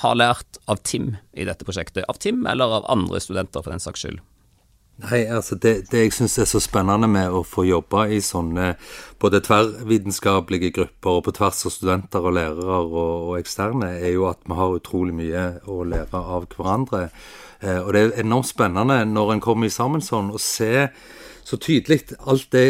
har 0.00 0.16
lært 0.16 0.58
av 0.66 0.80
Tim 0.84 1.16
i 1.34 1.44
dette 1.44 1.64
prosjektet? 1.66 2.06
Av 2.08 2.16
Tim 2.16 2.46
eller 2.46 2.78
av 2.78 2.88
andre 2.88 3.20
studenter, 3.20 3.60
for 3.62 3.74
den 3.74 3.82
saks 3.82 4.00
skyld? 4.06 4.20
Nei, 4.98 5.20
altså 5.30 5.54
det, 5.54 5.92
det 5.92 6.00
jeg 6.00 6.12
syns 6.16 6.32
er 6.42 6.46
så 6.50 6.58
spennende 6.58 7.06
med 7.06 7.30
å 7.30 7.44
få 7.46 7.62
jobbe 7.68 8.00
i 8.10 8.16
sånne 8.24 8.72
både 9.22 9.38
tverrvitenskapelige 9.46 10.72
grupper 10.74 11.20
og 11.20 11.22
på 11.28 11.34
tvers 11.36 11.60
av 11.68 11.74
studenter 11.74 12.26
og 12.26 12.34
lærere 12.34 12.80
og, 12.80 12.96
og, 13.28 13.36
eksterne, 13.38 13.92
er 14.00 14.16
jo 14.16 14.26
at 14.26 14.42
vi 14.42 14.56
har 14.58 14.74
utrolig 14.74 15.14
mye 15.20 15.44
å 15.70 15.84
lære 15.86 16.18
av 16.18 16.48
hverandre. 16.50 17.04
Eh, 17.62 17.78
og 17.78 17.92
det 17.94 18.02
er 18.02 18.18
enormt 18.24 18.50
spennende 18.50 18.98
når 19.06 19.36
en 19.36 19.44
kommer 19.44 19.70
sammen 19.70 20.02
sånn 20.02 20.32
og 20.34 20.42
ser 20.42 20.90
så 21.46 21.60
tydelig 21.62 22.16
alt 22.18 22.50
det 22.50 22.66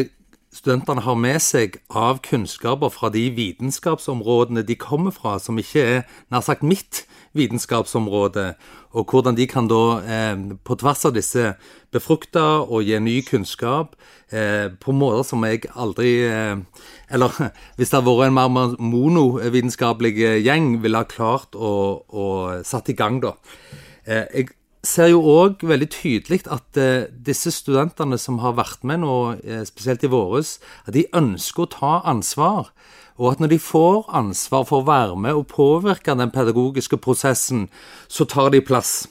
studentene 0.58 1.04
har 1.06 1.18
med 1.18 1.38
seg 1.42 1.78
av 1.94 2.18
kunnskaper 2.26 2.90
fra 2.90 3.10
de 3.14 3.28
vitenskapsområdene 3.36 4.64
de 4.66 4.74
kommer 4.78 5.14
fra, 5.14 5.36
som 5.38 5.58
ikke 5.60 5.84
er 5.84 6.02
nær 6.32 6.42
sagt 6.42 6.66
mitt 6.66 7.04
vitenskapsområde, 7.38 8.52
og 8.96 9.12
hvordan 9.12 9.36
de 9.38 9.46
kan 9.46 9.68
da 9.70 9.82
eh, 10.02 10.40
på 10.64 10.78
tvers 10.80 11.04
av 11.06 11.14
disse 11.14 11.52
befrukte 11.94 12.42
og 12.42 12.88
gi 12.88 12.98
ny 13.00 13.20
kunnskap 13.28 13.94
eh, 14.32 14.66
på 14.80 14.94
måter 14.96 15.26
som 15.28 15.44
jeg 15.46 15.68
aldri 15.76 16.14
eh, 16.26 16.56
Eller 17.12 17.36
hvis 17.76 17.92
det 17.92 18.00
hadde 18.00 18.08
vært 18.08 18.32
en 18.32 18.38
mer 18.38 18.78
monovitenskapelig 18.80 20.14
gjeng, 20.44 20.78
ville 20.82 21.04
ha 21.04 21.08
klart 21.08 21.54
å, 21.54 21.74
å 22.08 22.24
satt 22.66 22.90
i 22.90 22.98
gang, 22.98 23.22
da. 23.22 23.36
Eh, 24.08 24.24
jeg 24.34 24.57
ser 24.86 25.10
jo 25.10 25.22
òg 25.26 25.64
veldig 25.66 25.88
tydelig 25.90 26.44
at 26.52 26.78
eh, 26.78 27.08
disse 27.10 27.50
studentene 27.54 28.18
som 28.20 28.38
har 28.42 28.56
vært 28.58 28.84
med 28.86 29.02
nå, 29.02 29.18
eh, 29.42 29.64
spesielt 29.66 30.04
i 30.06 30.10
våres, 30.12 30.58
at 30.86 30.94
de 30.94 31.08
ønsker 31.16 31.64
å 31.64 31.72
ta 31.74 31.92
ansvar. 32.08 32.70
Og 33.18 33.32
at 33.32 33.42
når 33.42 33.54
de 33.56 33.58
får 33.58 34.06
ansvar 34.14 34.66
for 34.68 34.80
å 34.80 34.86
være 34.86 35.16
med 35.18 35.34
og 35.34 35.48
påvirke 35.50 36.14
den 36.14 36.30
pedagogiske 36.30 37.00
prosessen, 37.02 37.66
så 38.06 38.28
tar 38.28 38.52
de 38.54 38.62
plass. 38.62 39.08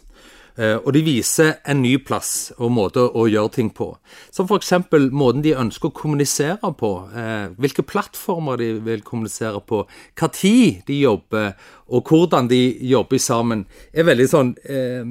Eh, 0.58 0.76
og 0.82 0.90
de 0.96 1.04
viser 1.06 1.60
en 1.70 1.84
ny 1.84 1.94
plass 2.02 2.50
og 2.58 2.72
måte 2.74 3.04
å 3.06 3.28
gjøre 3.30 3.54
ting 3.54 3.70
på. 3.78 3.92
Som 4.34 4.50
f.eks. 4.50 4.74
måten 5.14 5.44
de 5.46 5.54
ønsker 5.54 5.92
å 5.92 5.96
kommunisere 5.96 6.72
på. 6.80 6.92
Eh, 7.14 7.54
hvilke 7.62 7.86
plattformer 7.86 8.58
de 8.58 8.72
vil 8.86 9.04
kommunisere 9.06 9.62
på. 9.62 9.84
Tid 10.18 10.82
de 10.88 10.98
jobber, 11.04 11.54
og 11.94 12.10
hvordan 12.10 12.50
de 12.50 12.62
jobber 12.90 13.22
sammen. 13.22 13.66
er 13.94 14.04
veldig 14.10 14.28
sånn 14.28 14.56
eh, 14.66 15.06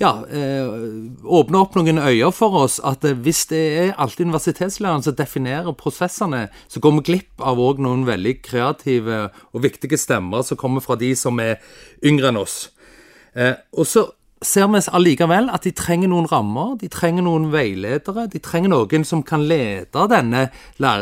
Ja, 0.00 0.12
åpner 0.24 1.60
opp 1.60 1.76
noen 1.76 2.00
øyer 2.00 2.32
for 2.32 2.56
oss. 2.64 2.80
At 2.80 3.04
hvis 3.04 3.44
det 3.52 3.62
er 3.82 3.94
alltid 3.98 4.26
universitetslæreren 4.26 5.04
som 5.04 5.14
definerer 5.14 5.76
prosessene, 5.76 6.48
så 6.68 6.80
går 6.80 6.96
vi 6.98 7.06
glipp 7.12 7.44
av 7.44 7.60
òg 7.60 7.82
noen 7.84 8.06
veldig 8.08 8.38
kreative 8.42 9.28
og 9.52 9.62
viktige 9.62 10.00
stemmer 10.00 10.42
som 10.46 10.58
kommer 10.58 10.80
fra 10.80 10.96
de 10.96 11.12
som 11.16 11.38
er 11.44 11.60
yngre 12.02 12.32
enn 12.32 12.40
oss. 12.40 12.70
og 13.76 13.86
så 13.86 14.08
ser 14.44 14.68
vi 14.70 14.80
allikevel 14.94 15.48
at 15.50 15.64
de 15.66 15.72
trenger 15.74 16.10
noen 16.12 16.28
rammer, 16.30 16.76
de 16.78 16.88
trenger 16.92 17.24
noen 17.26 17.48
veiledere. 17.52 18.28
De 18.30 18.40
trenger 18.42 18.70
noen 18.70 19.04
som 19.06 19.22
kan 19.26 19.42
lede 19.50 20.04
denne 20.12 20.48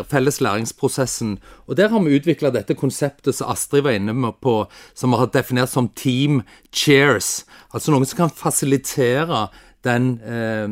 felles 0.08 0.40
læringsprosessen. 0.40 1.36
Og 1.66 1.76
Der 1.76 1.88
har 1.88 2.00
vi 2.00 2.16
utvikla 2.16 2.50
dette 2.50 2.74
konseptet 2.74 3.34
som 3.34 3.50
Astrid 3.50 3.84
var 3.84 3.98
inne 3.98 4.32
på, 4.40 4.66
som 4.94 5.10
vi 5.10 5.16
har 5.20 5.26
definert 5.26 5.70
som 5.70 5.88
Team 5.88 6.42
Chairs. 6.72 7.44
Altså 7.72 7.92
noen 7.92 8.06
som 8.06 8.16
kan 8.16 8.30
fasilitere 8.30 9.48
den 9.84 10.20
eh, 10.24 10.68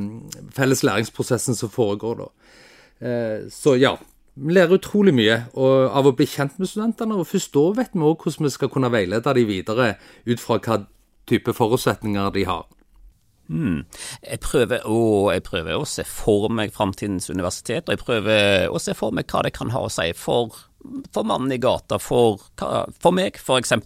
felles 0.56 0.83
læringsprosessen 0.83 1.54
som 1.54 1.71
foregår 1.71 2.18
da. 2.25 2.28
Eh, 3.00 3.38
så 3.50 3.76
ja. 3.76 3.97
Vi 4.35 4.50
lærer 4.50 4.75
utrolig 4.75 5.12
mye 5.14 5.37
av 5.54 6.09
å 6.09 6.12
bli 6.18 6.26
kjent 6.26 6.56
med 6.59 6.66
studentene, 6.66 7.14
og 7.14 7.28
først 7.30 7.52
da 7.54 7.68
vet 7.76 7.92
vi 7.94 8.02
òg 8.02 8.25
hvordan 8.25 8.49
vi 8.49 8.50
skal 8.50 8.71
kunne 8.73 8.90
veilede 8.90 9.35
dem 9.37 9.47
videre 9.47 9.92
ut 10.26 10.42
fra 10.42 10.56
hva 10.59 10.80
type 11.31 11.54
forutsetninger 11.57 12.33
de 12.35 12.47
har. 12.49 12.64
Hmm. 13.45 13.83
Jeg, 14.25 14.40
prøver 14.40 14.87
å, 14.88 15.00
jeg, 15.35 15.45
prøver 15.45 15.76
å, 15.76 15.85
se 15.88 16.04
for 16.09 16.49
meg 16.52 16.73
framtidens 16.73 17.28
universitet, 17.28 17.85
og 17.87 17.97
jeg 17.97 18.04
prøver 18.04 18.73
å 18.73 18.81
se 18.81 18.95
for 18.97 19.12
meg 19.14 19.28
hva 19.28 19.43
det 19.45 19.52
kan 19.57 19.73
ha 19.75 19.83
å 19.85 19.93
si 19.93 20.09
for, 20.16 20.57
for 21.12 21.28
mannen 21.28 21.52
i 21.52 21.61
gata, 21.61 22.00
for, 22.00 22.40
for 22.57 23.16
meg 23.16 23.37
f.eks. 23.40 23.76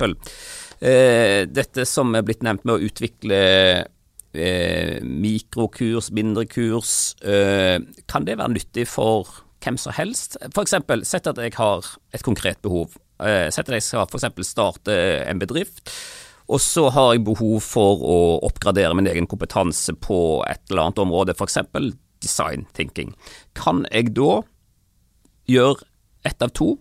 Eh, 0.78 1.42
dette 1.50 1.86
som 1.90 2.14
er 2.14 2.26
blitt 2.26 2.44
nevnt 2.46 2.68
med 2.68 2.76
å 2.76 2.86
utvikle 2.86 3.40
eh, 3.82 4.94
mikrokurs, 5.02 6.12
mindre 6.14 6.46
kurs, 6.46 6.94
eh, 7.26 7.82
kan 8.06 8.28
det 8.28 8.38
være 8.38 8.54
nyttig 8.54 8.86
for 8.90 9.42
hvem 9.64 9.80
som 9.80 9.96
helst? 9.96 10.38
F.eks. 10.52 10.78
sett 11.02 11.26
at 11.26 11.42
jeg 11.42 11.58
har 11.58 11.92
et 12.14 12.22
konkret 12.22 12.62
behov. 12.62 12.94
Eh, 13.18 13.50
sett 13.50 13.66
at 13.66 13.80
jeg 13.80 13.88
skal 13.88 14.06
f.eks. 14.06 14.30
starte 14.46 14.94
en 15.26 15.42
bedrift 15.42 15.90
og 16.48 16.60
så 16.64 16.86
har 16.94 17.12
jeg 17.12 17.26
behov 17.26 17.60
for 17.64 18.00
å 18.00 18.18
oppgradere 18.48 18.96
min 18.96 19.08
egen 19.10 19.28
kompetanse 19.28 19.92
på 20.00 20.42
et 20.48 20.62
eller 20.70 20.86
annet 20.86 21.02
område, 21.04 21.34
f.eks. 21.36 21.58
design 22.24 22.64
thinking. 22.76 23.12
Kan 23.58 23.84
jeg 23.92 24.14
da 24.16 24.40
gjøre 25.48 25.84
ett 26.28 26.42
av 26.42 26.54
to, 26.56 26.76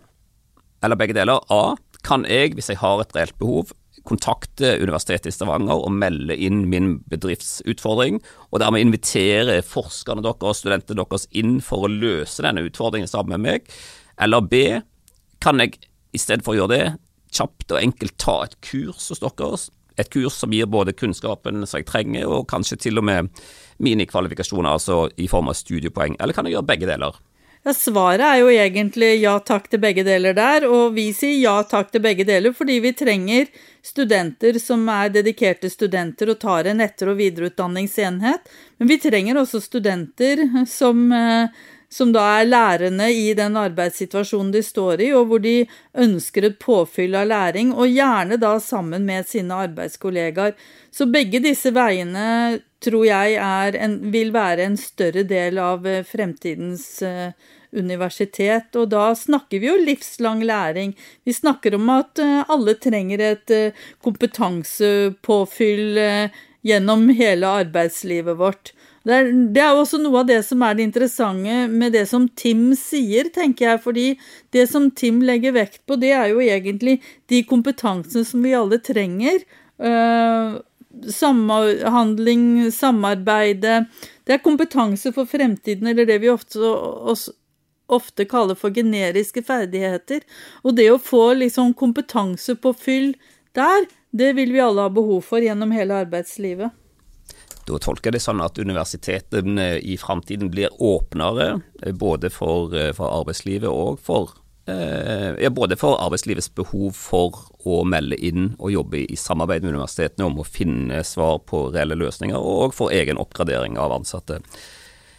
eller 0.84 0.98
begge 0.98 1.16
deler? 1.18 1.44
A. 1.52 1.76
Kan 2.06 2.24
jeg, 2.28 2.54
hvis 2.56 2.70
jeg 2.72 2.80
har 2.80 3.02
et 3.02 3.12
reelt 3.16 3.36
behov, 3.40 3.74
kontakte 4.08 4.78
Universitetet 4.80 5.28
i 5.28 5.34
Stavanger 5.34 5.82
og 5.84 5.92
melde 5.92 6.32
inn 6.32 6.62
min 6.72 6.94
bedriftsutfordring, 7.12 8.22
og 8.48 8.62
dermed 8.62 8.86
invitere 8.86 9.58
forskerne 9.66 10.24
deres 10.24 10.48
og 10.48 10.56
studentene 10.56 11.02
deres 11.02 11.28
inn 11.36 11.58
for 11.64 11.84
å 11.84 11.92
løse 11.92 12.44
denne 12.46 12.64
utfordringen 12.64 13.10
sammen 13.10 13.36
med 13.36 13.44
meg? 13.44 13.68
Eller 14.16 14.40
B. 14.48 14.62
Kan 15.44 15.60
jeg 15.60 15.76
i 16.16 16.20
stedet 16.20 16.46
for 16.46 16.56
å 16.56 16.62
gjøre 16.62 16.72
det, 16.72 16.86
kjapt 17.34 17.74
og 17.74 17.82
enkelt 17.82 18.16
ta 18.20 18.40
et 18.46 18.56
kurs 18.64 19.10
hos 19.12 19.22
dere. 19.24 19.52
Et 19.98 20.10
kurs 20.14 20.36
som 20.38 20.52
gir 20.54 20.68
både 20.70 20.94
kunnskapen 20.94 21.64
som 21.66 21.80
jeg 21.80 21.88
trenger, 21.88 22.28
og 22.30 22.46
kanskje 22.50 22.78
til 22.84 23.00
og 23.00 23.08
med 23.08 23.32
minikvalifikasjoner, 23.82 24.70
altså 24.70 25.08
i 25.18 25.26
form 25.30 25.50
av 25.50 25.58
studiepoeng. 25.58 26.14
Eller 26.20 26.36
kan 26.36 26.46
jeg 26.46 26.54
gjøre 26.54 26.70
begge 26.70 26.90
deler? 26.90 27.18
Ja, 27.66 27.72
Svaret 27.74 28.22
er 28.22 28.36
jo 28.38 28.50
egentlig 28.52 29.08
ja 29.18 29.34
takk 29.42 29.66
til 29.68 29.80
begge 29.82 30.04
deler 30.06 30.36
der, 30.36 30.64
og 30.70 30.94
vi 30.94 31.08
sier 31.12 31.40
ja 31.42 31.56
takk 31.66 31.90
til 31.92 32.00
begge 32.04 32.24
deler 32.24 32.54
fordi 32.54 32.78
vi 32.80 32.92
trenger 32.96 33.48
studenter 33.84 34.60
som 34.62 34.86
er 34.92 35.10
dedikerte 35.12 35.70
studenter 35.72 36.30
og 36.30 36.38
tar 36.40 36.70
en 36.70 36.84
etter- 36.84 37.10
og 37.10 37.18
videreutdanningsenhet. 37.18 38.46
Men 38.78 38.92
vi 38.92 39.00
trenger 39.02 39.42
også 39.42 39.60
studenter 39.64 40.44
som 40.70 41.10
eh, 41.12 41.50
som 41.88 42.12
da 42.12 42.22
er 42.38 42.48
lærende 42.48 43.08
i 43.16 43.32
den 43.36 43.56
arbeidssituasjonen 43.56 44.52
de 44.52 44.62
står 44.64 45.00
i, 45.06 45.12
og 45.16 45.30
hvor 45.30 45.40
de 45.40 45.56
ønsker 45.96 46.44
et 46.44 46.58
påfyll 46.60 47.16
av 47.16 47.30
læring, 47.30 47.72
og 47.72 47.88
gjerne 47.88 48.36
da 48.40 48.58
sammen 48.60 49.06
med 49.08 49.28
sine 49.28 49.56
arbeidskollegaer. 49.64 50.52
Så 50.92 51.08
begge 51.08 51.40
disse 51.44 51.72
veiene 51.72 52.58
tror 52.84 53.06
jeg 53.08 53.38
en, 53.80 53.98
vil 54.12 54.32
være 54.36 54.68
en 54.68 54.76
større 54.78 55.24
del 55.26 55.58
av 55.58 55.86
eh, 55.88 56.04
fremtidens 56.06 57.02
uh, 57.02 57.32
universitet, 57.74 58.76
og 58.78 58.92
da 58.92 59.10
snakker 59.16 59.58
vi 59.58 59.66
jo 59.70 59.78
livslang 59.80 60.44
læring. 60.46 60.92
Vi 61.24 61.32
snakker 61.34 61.74
om 61.74 61.88
at 61.96 62.20
uh, 62.22 62.44
alle 62.52 62.76
trenger 62.78 63.24
et 63.32 63.54
kompetansepåfyll 64.04 65.98
gjennom 66.68 67.08
hele 67.16 67.46
arbeidslivet 67.64 68.38
vårt. 68.38 68.72
Det 69.08 69.16
er, 69.16 69.28
det 69.56 69.62
er 69.64 69.72
også 69.72 69.96
noe 70.02 70.20
av 70.20 70.26
det 70.28 70.42
som 70.44 70.60
er 70.66 70.74
det 70.76 70.84
interessante 70.84 71.62
med 71.72 71.94
det 71.96 72.04
som 72.10 72.26
Tim 72.36 72.74
sier, 72.76 73.30
tenker 73.32 73.70
jeg. 73.70 73.80
Fordi 73.80 74.06
det 74.52 74.66
som 74.68 74.90
Tim 74.92 75.22
legger 75.24 75.54
vekt 75.56 75.80
på, 75.88 75.96
det 75.96 76.12
er 76.12 76.28
jo 76.34 76.42
egentlig 76.44 76.98
de 77.32 77.40
kompetansene 77.48 78.28
som 78.28 78.44
vi 78.44 78.52
alle 78.58 78.76
trenger. 78.84 79.40
Uh, 79.80 80.60
samhandling, 81.08 82.68
samarbeide. 82.74 83.86
Det 84.28 84.36
er 84.36 84.44
kompetanse 84.44 85.14
for 85.16 85.30
fremtiden, 85.30 85.88
eller 85.88 86.04
det 86.08 86.18
vi 86.20 86.28
ofte, 86.28 86.60
ofte 87.88 88.26
kaller 88.28 88.58
for 88.60 88.76
generiske 88.76 89.40
ferdigheter. 89.46 90.20
Og 90.68 90.76
det 90.76 90.90
å 90.92 91.00
få 91.00 91.30
liksom 91.38 91.72
kompetanse 91.80 92.58
på 92.60 92.74
fyll 92.76 93.14
der, 93.56 93.88
det 94.12 94.34
vil 94.36 94.52
vi 94.52 94.60
alle 94.64 94.84
ha 94.84 94.92
behov 94.92 95.24
for 95.30 95.40
gjennom 95.40 95.72
hele 95.72 95.96
arbeidslivet. 96.04 96.76
Da 97.68 97.78
tolker 97.82 98.08
jeg 98.08 98.16
det 98.16 98.24
sånn 98.24 98.40
at 98.40 98.58
universitetene 98.58 99.70
i 99.84 99.98
framtiden 100.00 100.48
blir 100.52 100.72
åpnere, 100.80 101.60
eh, 101.82 101.92
både 101.92 102.30
for, 102.32 102.74
eh, 102.74 102.92
for 102.96 103.12
arbeidslivet 103.20 103.68
og 103.68 103.98
for 104.00 104.34
eh, 104.68 105.34
ja, 105.40 105.48
både 105.48 105.78
for 105.80 105.96
arbeidslivets 105.96 106.50
behov 106.54 106.92
for 106.96 107.38
å 107.64 107.84
melde 107.88 108.18
inn 108.20 108.50
og 108.58 108.72
jobbe 108.74 109.00
i 109.00 109.16
samarbeid 109.16 109.64
med 109.64 109.72
universitetene 109.72 110.26
om 110.26 110.42
å 110.42 110.44
finne 110.44 111.00
svar 111.04 111.38
på 111.48 111.70
reelle 111.72 111.96
løsninger, 111.96 112.36
og 112.36 112.74
for 112.76 112.92
egen 112.92 113.16
oppgradering 113.16 113.78
av 113.80 113.94
ansatte. 113.96 114.42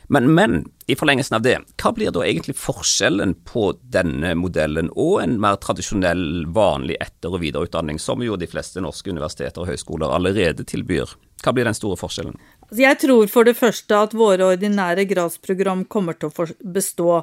Men, 0.09 0.33
men, 0.33 0.63
i 0.89 0.95
forlengelsen 0.97 1.37
av 1.37 1.43
det, 1.45 1.55
hva 1.81 1.91
blir 1.93 2.13
da 2.13 2.23
egentlig 2.25 2.55
forskjellen 2.57 3.35
på 3.45 3.71
denne 3.93 4.35
modellen 4.37 4.89
og 4.95 5.19
en 5.21 5.35
mer 5.41 5.57
tradisjonell, 5.61 6.47
vanlig 6.53 6.97
etter- 7.01 7.33
og 7.33 7.43
videreutdanning, 7.43 8.01
som 8.01 8.21
jo 8.25 8.37
de 8.37 8.49
fleste 8.49 8.81
norske 8.81 9.13
universiteter 9.13 9.61
og 9.61 9.69
høyskoler 9.69 10.13
allerede 10.13 10.65
tilbyr? 10.65 11.13
Hva 11.43 11.53
blir 11.55 11.67
den 11.67 11.77
store 11.77 11.97
forskjellen? 11.99 12.35
Altså, 12.69 12.81
jeg 12.83 12.99
tror 13.01 13.29
for 13.31 13.47
det 13.47 13.55
første 13.57 13.97
at 13.97 14.13
våre 14.17 14.51
ordinære 14.53 15.05
gradsprogram 15.09 15.85
kommer 15.89 16.17
til 16.19 16.29
å 16.29 16.47
bestå. 16.75 17.21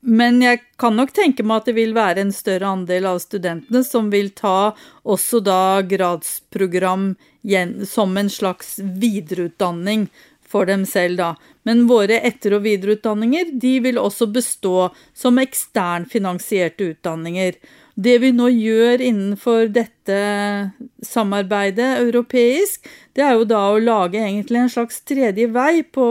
Men 0.00 0.40
jeg 0.44 0.62
kan 0.80 0.96
nok 0.96 1.12
tenke 1.16 1.44
meg 1.44 1.60
at 1.60 1.70
det 1.70 1.76
vil 1.76 1.96
være 1.96 2.24
en 2.24 2.32
større 2.32 2.70
andel 2.70 3.10
av 3.10 3.20
studentene 3.24 3.82
som 3.84 4.08
vil 4.14 4.30
ta 4.38 4.72
også 5.02 5.42
da 5.44 5.82
gradsprogram 5.82 7.12
som 7.88 8.16
en 8.20 8.30
slags 8.30 8.78
videreutdanning 8.78 10.08
for 10.50 10.66
dem 10.66 10.86
selv, 10.86 11.16
da. 11.16 11.34
Men 11.62 11.86
våre 11.86 12.18
etter- 12.26 12.56
og 12.56 12.64
videreutdanninger 12.64 13.52
de 13.62 13.74
vil 13.84 14.00
også 14.00 14.26
bestå 14.34 14.90
som 15.14 15.38
eksternfinansierte 15.38 16.90
utdanninger. 16.94 17.54
Det 18.00 18.16
vi 18.22 18.30
nå 18.32 18.48
gjør 18.48 19.02
innenfor 19.04 19.68
dette 19.74 20.18
samarbeidet 21.04 21.88
europeisk, 22.00 22.86
det 23.16 23.24
er 23.26 23.34
jo 23.36 23.48
da 23.48 23.64
å 23.72 23.80
lage 23.82 24.20
egentlig 24.22 24.62
en 24.62 24.72
slags 24.72 25.02
tredje 25.04 25.50
vei 25.52 25.82
på 25.84 26.06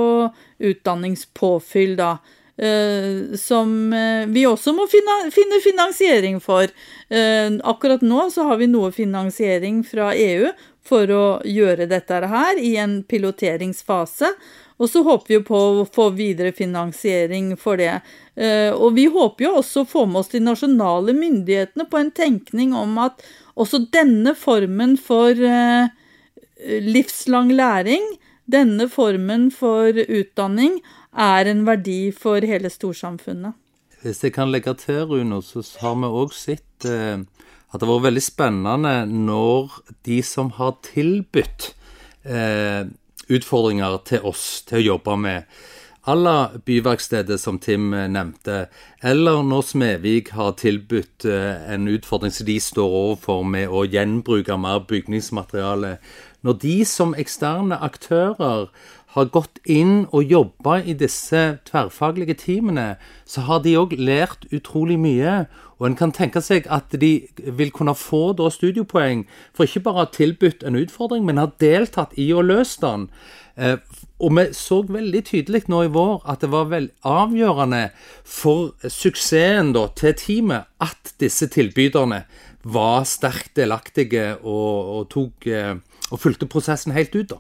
utdanningspåfyll, 0.59 1.95
da. 1.99 2.17
Uh, 2.59 3.37
som 3.39 3.69
uh, 3.95 4.27
vi 4.27 4.41
også 4.43 4.73
må 4.75 4.83
finne, 4.91 5.61
finansiering 5.63 6.41
for. 6.43 6.67
Uh, 7.07 7.55
akkurat 7.71 8.03
nå 8.03 8.25
så 8.33 8.49
har 8.49 8.59
vi 8.59 8.67
noe 8.67 8.91
finansiering 8.91 9.79
fra 9.87 10.11
EU 10.11 10.49
for 10.83 11.13
å 11.13 11.23
gjøre 11.47 11.87
dette 11.87 12.19
her 12.27 12.59
i 12.59 12.73
en 12.83 12.99
piloteringsfase. 13.07 14.33
Og 14.79 14.87
så 14.87 15.03
håper 15.03 15.27
vi 15.27 15.37
jo 15.37 15.45
på 15.47 15.59
å 15.59 15.87
få 15.87 16.09
videre 16.15 16.53
finansiering 16.55 17.51
for 17.59 17.79
det. 17.79 17.99
Eh, 18.39 18.71
og 18.71 18.95
vi 18.95 19.09
håper 19.11 19.45
jo 19.45 19.55
også 19.59 19.83
å 19.83 19.89
få 19.89 20.05
med 20.07 20.21
oss 20.21 20.31
de 20.31 20.39
nasjonale 20.43 21.15
myndighetene 21.17 21.87
på 21.89 21.99
en 21.99 22.11
tenkning 22.15 22.71
om 22.77 22.95
at 23.03 23.19
også 23.59 23.83
denne 23.91 24.33
formen 24.39 24.95
for 24.95 25.35
eh, 25.35 25.91
livslang 26.85 27.51
læring, 27.51 28.05
denne 28.49 28.87
formen 28.89 29.49
for 29.53 29.93
utdanning, 29.93 30.79
er 31.11 31.49
en 31.51 31.65
verdi 31.67 32.13
for 32.15 32.45
hele 32.45 32.71
storsamfunnet. 32.71 33.57
Hvis 33.99 34.23
jeg 34.23 34.31
kan 34.37 34.47
legge 34.47 34.71
til, 34.79 35.03
Rune, 35.09 35.41
så 35.43 35.59
har 35.81 35.97
vi 35.99 36.07
òg 36.21 36.31
sett 36.31 36.87
eh, 36.87 37.19
at 37.19 37.81
det 37.81 37.85
har 37.85 37.91
vært 37.97 38.07
veldig 38.07 38.23
spennende 38.23 38.93
når 39.11 39.75
de 40.07 40.21
som 40.23 40.53
har 40.55 40.77
tilbudt 40.87 41.73
eh, 42.23 42.87
utfordringer 43.29 43.99
til 44.09 44.25
oss 44.27 44.63
til 44.67 44.79
å 44.79 44.85
jobbe 44.93 45.17
med. 45.21 45.59
Alla 46.07 46.51
Byverkstedet, 46.65 47.39
som 47.39 47.59
Tim 47.59 47.93
eh, 47.93 48.07
nevnte, 48.07 48.67
eller 49.03 49.43
når 49.43 49.61
Smevik 49.61 50.29
har 50.31 50.51
tilbudt 50.51 51.25
eh, 51.25 51.73
en 51.73 51.87
utfordring 51.87 52.31
som 52.31 52.47
de 52.47 52.59
står 52.59 52.95
overfor 53.01 53.43
med 53.43 53.67
å 53.67 53.83
gjenbruke 53.83 54.55
mer 54.57 54.85
bygningsmateriale. 54.87 55.97
Når 56.41 56.55
de 56.63 56.77
som 56.87 57.11
eksterne 57.19 57.75
aktører 57.83 58.69
har 59.15 59.31
gått 59.33 59.59
inn 59.65 60.05
og 60.13 60.23
jobba 60.23 60.77
i 60.85 60.93
disse 60.93 61.57
tverrfaglige 61.67 62.37
teamene, 62.45 62.93
så 63.25 63.43
har 63.49 63.63
de 63.65 63.75
òg 63.75 63.97
lært 63.99 64.45
utrolig 64.55 64.99
mye. 65.01 65.47
Og 65.79 65.89
en 65.89 65.97
kan 65.99 66.13
tenke 66.15 66.39
seg 66.45 66.67
at 66.71 66.93
de 67.01 67.27
vil 67.35 67.73
kunne 67.75 67.95
få 67.97 68.31
da 68.37 68.47
studiepoeng 68.53 69.25
for 69.51 69.65
ikke 69.65 69.83
bare 69.87 69.97
å 69.97 70.05
ha 70.05 70.11
tilbudt 70.13 70.63
en 70.63 70.79
utfordring, 70.79 71.25
men 71.25 71.41
har 71.41 71.55
deltatt 71.59 72.15
i 72.15 72.29
å 72.31 72.45
løse 72.45 72.79
den. 72.85 73.09
Og 74.19 74.33
vi 74.35 74.45
så 74.55 74.81
veldig 74.83 75.21
tydelig 75.29 75.63
nå 75.71 75.85
i 75.85 75.91
vår 75.95 76.25
at 76.29 76.41
det 76.43 76.49
var 76.51 76.67
vel 76.71 76.89
avgjørende 77.07 77.85
for 78.27 78.73
suksessen 78.83 79.71
da, 79.75 79.85
til 79.95 80.15
teamet 80.19 80.67
at 80.83 81.13
disse 81.23 81.47
tilbyderne 81.53 82.25
var 82.67 83.07
sterkt 83.07 83.55
delaktige 83.55 84.33
og, 84.41 84.91
og, 84.95 85.05
tok, 85.13 85.47
eh, 85.47 85.75
og 86.11 86.19
fulgte 86.19 86.49
prosessen 86.51 86.95
helt 86.95 87.15
ut 87.15 87.31
da, 87.31 87.39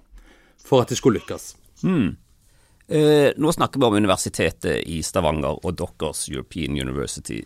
for 0.63 0.85
at 0.85 0.91
det 0.91 0.99
skulle 1.01 1.19
lykkes. 1.19 1.51
Hmm. 1.83 2.13
Eh, 2.87 3.35
nå 3.37 3.51
snakker 3.53 3.81
vi 3.81 3.89
om 3.89 3.99
Universitetet 3.99 4.87
i 4.87 5.01
Stavanger 5.05 5.59
og 5.59 5.75
deres 5.77 6.23
European 6.31 6.79
University. 6.79 7.43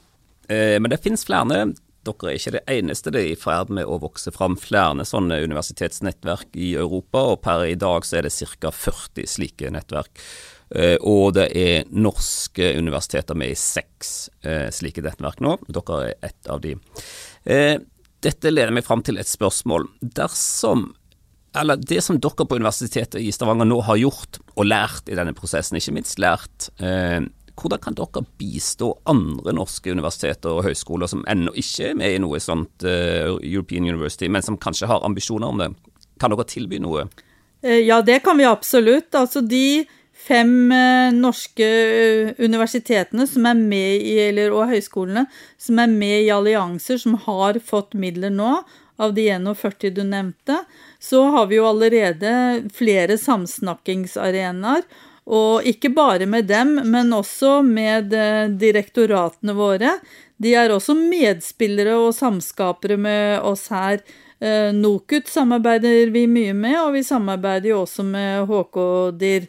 Eh, 0.47 0.77
men 0.77 0.93
det 0.93 1.01
finnes 1.03 1.25
flere. 1.25 1.65
Dere 2.03 2.31
er 2.31 2.39
ikke 2.39 2.55
det 2.57 2.63
eneste. 2.75 3.13
Det 3.13 3.21
er 3.21 3.29
i 3.33 3.39
ferd 3.39 3.71
med 3.73 3.87
å 3.87 3.99
vokse 4.03 4.33
fram 4.35 4.57
flere 4.59 5.05
sånne 5.07 5.41
universitetsnettverk 5.45 6.57
i 6.59 6.73
Europa, 6.79 7.23
og 7.33 7.41
per 7.45 7.65
i 7.69 7.77
dag 7.79 8.07
så 8.07 8.19
er 8.19 8.27
det 8.27 8.33
ca. 8.59 8.71
40 8.71 9.29
slike 9.35 9.71
nettverk. 9.73 10.23
Eh, 10.73 10.97
og 10.99 11.35
det 11.37 11.47
er 11.57 11.89
norske 11.93 12.73
universiteter 12.77 13.37
med 13.37 13.53
i 13.53 13.59
seks 13.59 14.13
eh, 14.41 14.67
slike 14.73 15.03
nettverk 15.05 15.43
nå. 15.43 15.57
Dere 15.67 16.01
er 16.09 16.29
ett 16.31 16.51
av 16.51 16.63
de. 16.63 16.75
Dette 18.23 18.51
leder 18.51 18.71
meg 18.71 18.85
fram 18.87 19.03
til 19.03 19.19
et 19.19 19.27
spørsmål. 19.27 19.89
Dersom 19.99 20.91
eller 21.53 21.77
det 21.77 22.01
som 22.01 22.17
dere 22.17 22.47
på 22.47 22.57
Universitetet 22.57 23.21
i 23.21 23.31
Stavanger 23.33 23.67
nå 23.69 23.77
har 23.85 23.99
gjort 24.01 24.39
og 24.55 24.65
lært 24.65 25.09
i 25.09 25.17
denne 25.17 25.35
prosessen, 25.37 25.77
ikke 25.77 25.93
minst 25.99 26.21
lært, 26.21 26.69
eh, 26.81 27.21
hvordan 27.59 27.81
kan 27.81 27.97
dere 27.97 28.23
bistå 28.39 28.91
andre 29.09 29.53
norske 29.55 29.91
universiteter 29.93 30.53
og 30.53 30.65
høyskoler 30.67 31.09
som 31.09 31.23
ennå 31.29 31.53
ikke 31.59 31.91
er 31.91 31.97
med 31.99 32.15
i 32.15 32.21
noe 32.23 32.41
sånt 32.41 32.85
uh, 32.85 33.35
European 33.37 33.87
University, 33.87 34.29
men 34.29 34.45
som 34.45 34.57
kanskje 34.57 34.89
har 34.89 35.05
ambisjoner 35.05 35.49
om 35.49 35.61
det? 35.61 35.69
Kan 36.21 36.33
dere 36.33 36.47
tilby 36.49 36.79
noe? 36.81 37.07
Eh, 37.61 37.83
ja, 37.85 38.01
det 38.01 38.21
kan 38.25 38.39
vi 38.39 38.47
absolutt. 38.49 39.13
Altså 39.15 39.43
de 39.45 39.85
fem 40.13 40.53
uh, 40.71 41.13
norske 41.15 41.69
universitetene 42.39 43.27
som 43.29 43.49
er 43.49 43.59
med 43.59 44.01
i, 44.01 44.17
eller, 44.29 44.53
og 44.55 44.71
høyskolene 44.73 45.27
som 45.61 45.81
er 45.83 45.91
med 45.91 46.25
i 46.25 46.31
allianser 46.33 47.01
som 47.01 47.19
har 47.27 47.61
fått 47.63 47.97
midler 47.97 48.33
nå, 48.33 48.61
av 49.01 49.15
de 49.17 49.25
41 49.25 49.89
du 49.95 50.03
nevnte, 50.05 50.59
så 51.01 51.23
har 51.33 51.47
vi 51.49 51.57
jo 51.57 51.65
allerede 51.65 52.29
flere 52.77 53.17
samsnakkingsarenaer 53.17 54.85
og 55.23 55.67
ikke 55.67 55.93
bare 55.95 56.27
med 56.27 56.49
dem, 56.49 56.75
men 56.91 57.13
også 57.15 57.61
med 57.63 58.13
eh, 58.17 58.49
direktoratene 58.59 59.55
våre. 59.55 59.97
De 60.35 60.51
er 60.59 60.73
også 60.73 60.95
medspillere 60.97 61.95
og 61.95 62.11
samskapere 62.17 62.97
med 62.99 63.39
oss 63.47 63.69
her. 63.71 64.01
Eh, 64.43 64.73
NOKUT 64.75 65.31
samarbeider 65.31 66.11
vi 66.11 66.25
mye 66.27 66.55
med, 66.57 66.75
og 66.81 66.97
vi 66.97 67.05
samarbeider 67.07 67.71
jo 67.71 67.83
også 67.85 68.03
med 68.03 68.49
HK-DIR. 68.49 69.47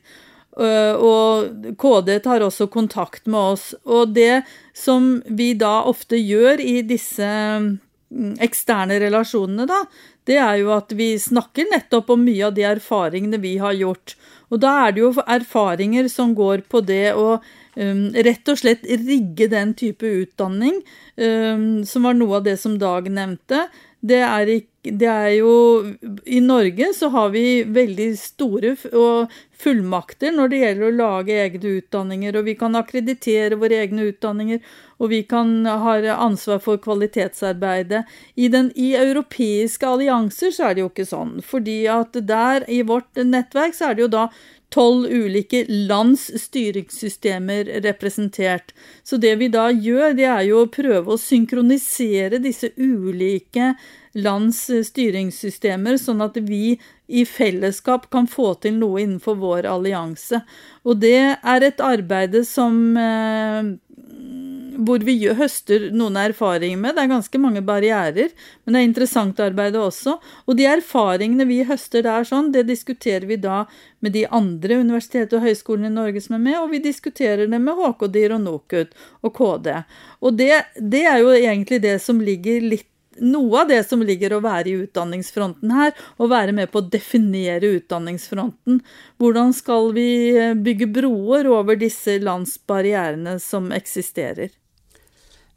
Eh, 0.55 0.95
og 0.95 1.75
KD 1.81 2.13
tar 2.23 2.45
også 2.47 2.69
kontakt 2.71 3.27
med 3.27 3.57
oss. 3.57 3.73
Og 3.83 4.15
det 4.15 4.45
som 4.77 5.17
vi 5.27 5.53
da 5.59 5.81
ofte 5.91 6.21
gjør 6.21 6.63
i 6.63 6.77
disse 6.87 7.27
mm, 7.27 8.37
eksterne 8.45 9.01
relasjonene, 9.03 9.67
da, 9.67 9.83
det 10.25 10.39
er 10.39 10.61
jo 10.63 10.71
at 10.77 10.95
vi 10.97 11.17
snakker 11.21 11.69
nettopp 11.73 12.15
om 12.15 12.23
mye 12.25 12.47
av 12.47 12.55
de 12.55 12.69
erfaringene 12.69 13.43
vi 13.43 13.57
har 13.59 13.75
gjort. 13.77 14.15
Og 14.53 14.61
da 14.63 14.73
er 14.85 14.95
det 14.95 15.05
jo 15.05 15.13
erfaringer 15.25 16.09
som 16.13 16.35
går 16.37 16.67
på 16.71 16.83
det 16.85 17.15
å 17.17 17.39
um, 17.39 18.05
rett 18.27 18.53
og 18.53 18.61
slett 18.61 18.85
rigge 18.85 19.49
den 19.53 19.73
type 19.79 20.07
utdanning, 20.25 20.83
um, 21.17 21.83
som 21.89 22.09
var 22.09 22.19
noe 22.19 22.41
av 22.41 22.47
det 22.49 22.59
som 22.61 22.77
Dag 22.81 23.09
nevnte. 23.11 23.67
Det 24.05 24.21
er, 24.21 24.51
det 24.85 25.09
er, 25.09 25.31
jo 25.39 25.53
I 26.29 26.41
Norge 26.45 26.91
så 26.93 27.09
har 27.15 27.31
vi 27.33 27.63
veldig 27.65 28.09
store 28.21 28.75
fullmakter 29.65 30.35
når 30.35 30.51
det 30.53 30.59
gjelder 30.61 30.89
å 30.89 30.97
lage 30.99 31.39
egne 31.41 31.73
utdanninger, 31.79 32.37
og 32.37 32.51
vi 32.51 32.57
kan 32.61 32.77
akkreditere 32.77 33.57
våre 33.61 33.79
egne 33.81 34.11
utdanninger, 34.11 34.61
og 35.01 35.09
vi 35.15 35.23
kan 35.29 35.55
ha 35.65 35.97
ansvar 36.19 36.61
for 36.61 36.83
kvalitetsarbeidet. 36.85 38.05
I, 38.37 38.51
den, 38.53 38.69
I 38.77 38.93
europeiske 39.01 39.89
allianser 39.89 40.53
så 40.53 40.69
er 40.69 40.77
det 40.77 40.85
jo 40.85 40.93
ikke 40.93 41.09
sånn, 41.09 41.39
fordi 41.41 41.79
at 41.89 42.21
der 42.29 42.69
i 42.69 42.83
vårt 42.85 43.25
nettverk 43.25 43.79
så 43.79 43.89
er 43.89 43.97
det 43.97 44.05
jo 44.05 44.13
da 44.19 44.29
tolv 44.75 45.07
ulike 45.07 45.65
lands 45.69 46.27
styringssystemer 46.43 47.71
representert. 47.85 48.75
Så 49.07 49.17
det 49.23 49.37
vi 49.39 49.49
da 49.53 49.69
gjør, 49.71 50.17
det 50.19 50.27
er 50.27 50.43
jo 50.49 50.65
å 50.65 50.71
prøve 50.73 51.15
å 51.15 51.21
synkronisere 51.21 52.43
disse 52.43 52.73
ulike 52.75 53.75
lands 54.19 54.67
styringssystemer, 54.89 55.99
sånn 55.99 56.23
at 56.27 56.39
vi 56.47 56.77
i 57.07 57.25
fellesskap 57.29 58.09
kan 58.15 58.27
få 58.31 58.55
til 58.63 58.79
noe 58.79 59.03
innenfor 59.03 59.39
vår 59.41 59.69
allianse. 59.69 60.41
Og 60.87 61.03
det 61.03 61.19
er 61.37 61.67
et 61.67 61.83
arbeid 61.83 62.39
som 62.49 62.97
eh, 62.99 63.75
hvor 64.77 65.03
vi 65.07 65.17
høster 65.39 65.89
noen 65.95 66.17
erfaringer 66.21 66.81
med. 66.81 66.97
Det 66.97 67.05
er 67.05 67.13
ganske 67.13 67.41
mange 67.41 67.63
barrierer, 67.65 68.33
men 68.65 68.75
det 68.75 68.81
er 68.81 68.89
interessant 68.89 69.43
arbeid 69.43 69.77
også. 69.79 70.17
Og 70.47 70.59
de 70.59 70.69
erfaringene 70.71 71.47
vi 71.49 71.63
høster 71.69 72.05
der, 72.07 72.27
sånn, 72.29 72.53
det 72.55 72.67
diskuterer 72.71 73.27
vi 73.31 73.39
da 73.41 73.65
med 74.05 74.17
de 74.17 74.25
andre 74.29 74.81
universitetene 74.83 75.41
og 75.41 75.49
høyskolene 75.49 75.93
i 75.93 75.95
Norge 75.99 76.25
som 76.25 76.39
er 76.39 76.45
med, 76.47 76.59
og 76.61 76.73
vi 76.75 76.83
diskuterer 76.85 77.47
det 77.47 77.61
med 77.61 77.79
HK-DIR 77.79 78.37
og 78.39 78.43
NOKUT 78.47 78.99
og 79.25 79.37
KD. 79.39 79.71
Og 80.25 80.41
det, 80.41 80.51
det 80.81 81.07
er 81.09 81.23
jo 81.23 81.33
egentlig 81.37 81.81
det 81.85 82.01
som 82.05 82.21
ligger 82.25 82.67
litt 82.75 82.91
noe 83.23 83.61
av 83.63 83.69
det 83.71 83.83
som 83.87 84.03
ligger 84.03 84.35
å 84.35 84.43
være 84.45 84.71
i 84.71 84.77
utdanningsfronten 84.85 85.71
her, 85.75 85.93
å 86.19 86.29
være 86.31 86.55
med 86.57 86.73
på 86.73 86.81
å 86.81 86.89
definere 86.91 87.75
utdanningsfronten. 87.79 88.81
Hvordan 89.23 89.55
skal 89.57 89.93
vi 89.97 90.09
bygge 90.67 90.91
broer 90.99 91.49
over 91.51 91.79
disse 91.79 92.19
landsbarrierene 92.23 93.39
som 93.43 93.71
eksisterer? 93.75 94.53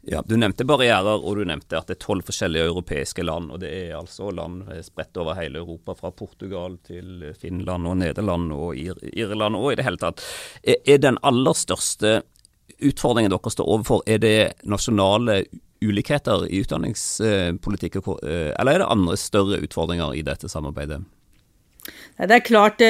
Ja, 0.08 0.22
Du 0.24 0.36
nevnte 0.40 0.64
barrierer, 0.64 1.20
og 1.20 1.36
du 1.36 1.44
nevnte 1.44 1.76
at 1.76 1.90
det 1.90 1.98
er 1.98 2.04
tolv 2.06 2.24
forskjellige 2.24 2.70
europeiske 2.70 3.24
land. 3.26 3.50
og 3.52 3.60
Det 3.60 3.68
er 3.68 3.98
altså 3.98 4.30
land 4.32 4.64
spredt 4.86 5.20
over 5.20 5.36
hele 5.36 5.60
Europa, 5.60 5.94
fra 5.94 6.10
Portugal 6.10 6.78
til 6.86 7.34
Finland 7.36 7.86
og 7.86 7.98
Nederland 8.00 8.52
og 8.52 8.76
Ir 8.76 8.96
Irland 9.12 9.56
og 9.56 9.72
i 9.72 9.76
det 9.76 9.84
hele 9.84 10.00
tatt. 10.00 10.24
Er 10.64 10.98
den 10.98 11.20
aller 11.22 11.52
største 11.52 12.22
utfordringen 12.84 13.32
dere 13.32 13.52
står 13.52 13.68
overfor, 13.68 14.02
er 14.06 14.18
det 14.22 14.52
nasjonale 14.64 15.42
ulikheter 15.84 16.46
i 16.48 16.62
utdanningspolitikk, 16.62 17.96
eh, 17.96 18.52
eller 18.58 18.72
er 18.72 18.78
det 18.82 18.90
andre 18.90 19.16
større 19.16 19.60
utfordringer 19.62 20.14
i 20.14 20.24
dette 20.26 20.48
samarbeidet? 20.48 21.02
Det 22.18 22.34
er 22.34 22.42
klart, 22.42 22.82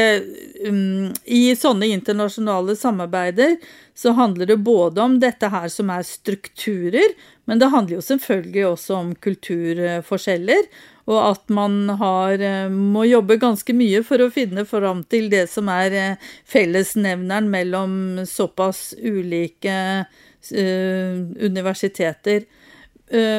um, 0.65 1.11
i 1.29 1.53
sånne 1.57 1.91
internasjonale 1.93 2.77
samarbeider 2.81 3.59
så 3.99 4.15
handler 4.17 4.49
det 4.49 4.57
både 4.65 5.03
om 5.05 5.19
dette 5.21 5.51
her 5.53 5.67
som 5.69 5.91
er 5.93 6.07
strukturer, 6.07 7.13
men 7.45 7.61
det 7.61 7.69
handler 7.73 7.99
jo 7.99 8.07
selvfølgelig 8.07 8.65
også 8.71 8.95
om 8.97 9.11
kulturforskjeller. 9.27 10.71
Og 11.09 11.19
at 11.25 11.53
man 11.53 11.89
har, 12.01 12.37
eh, 12.41 12.69
må 12.69 13.07
jobbe 13.09 13.39
ganske 13.41 13.73
mye 13.73 14.03
for 14.05 14.21
å 14.21 14.31
finne 14.31 14.67
fram 14.69 15.01
til 15.09 15.31
det 15.33 15.47
som 15.49 15.69
er 15.73 15.97
eh, 15.97 16.17
fellesnevneren 16.45 17.49
mellom 17.49 17.95
såpass 18.29 18.93
ulike 19.01 20.07
universiteter. 20.49 22.45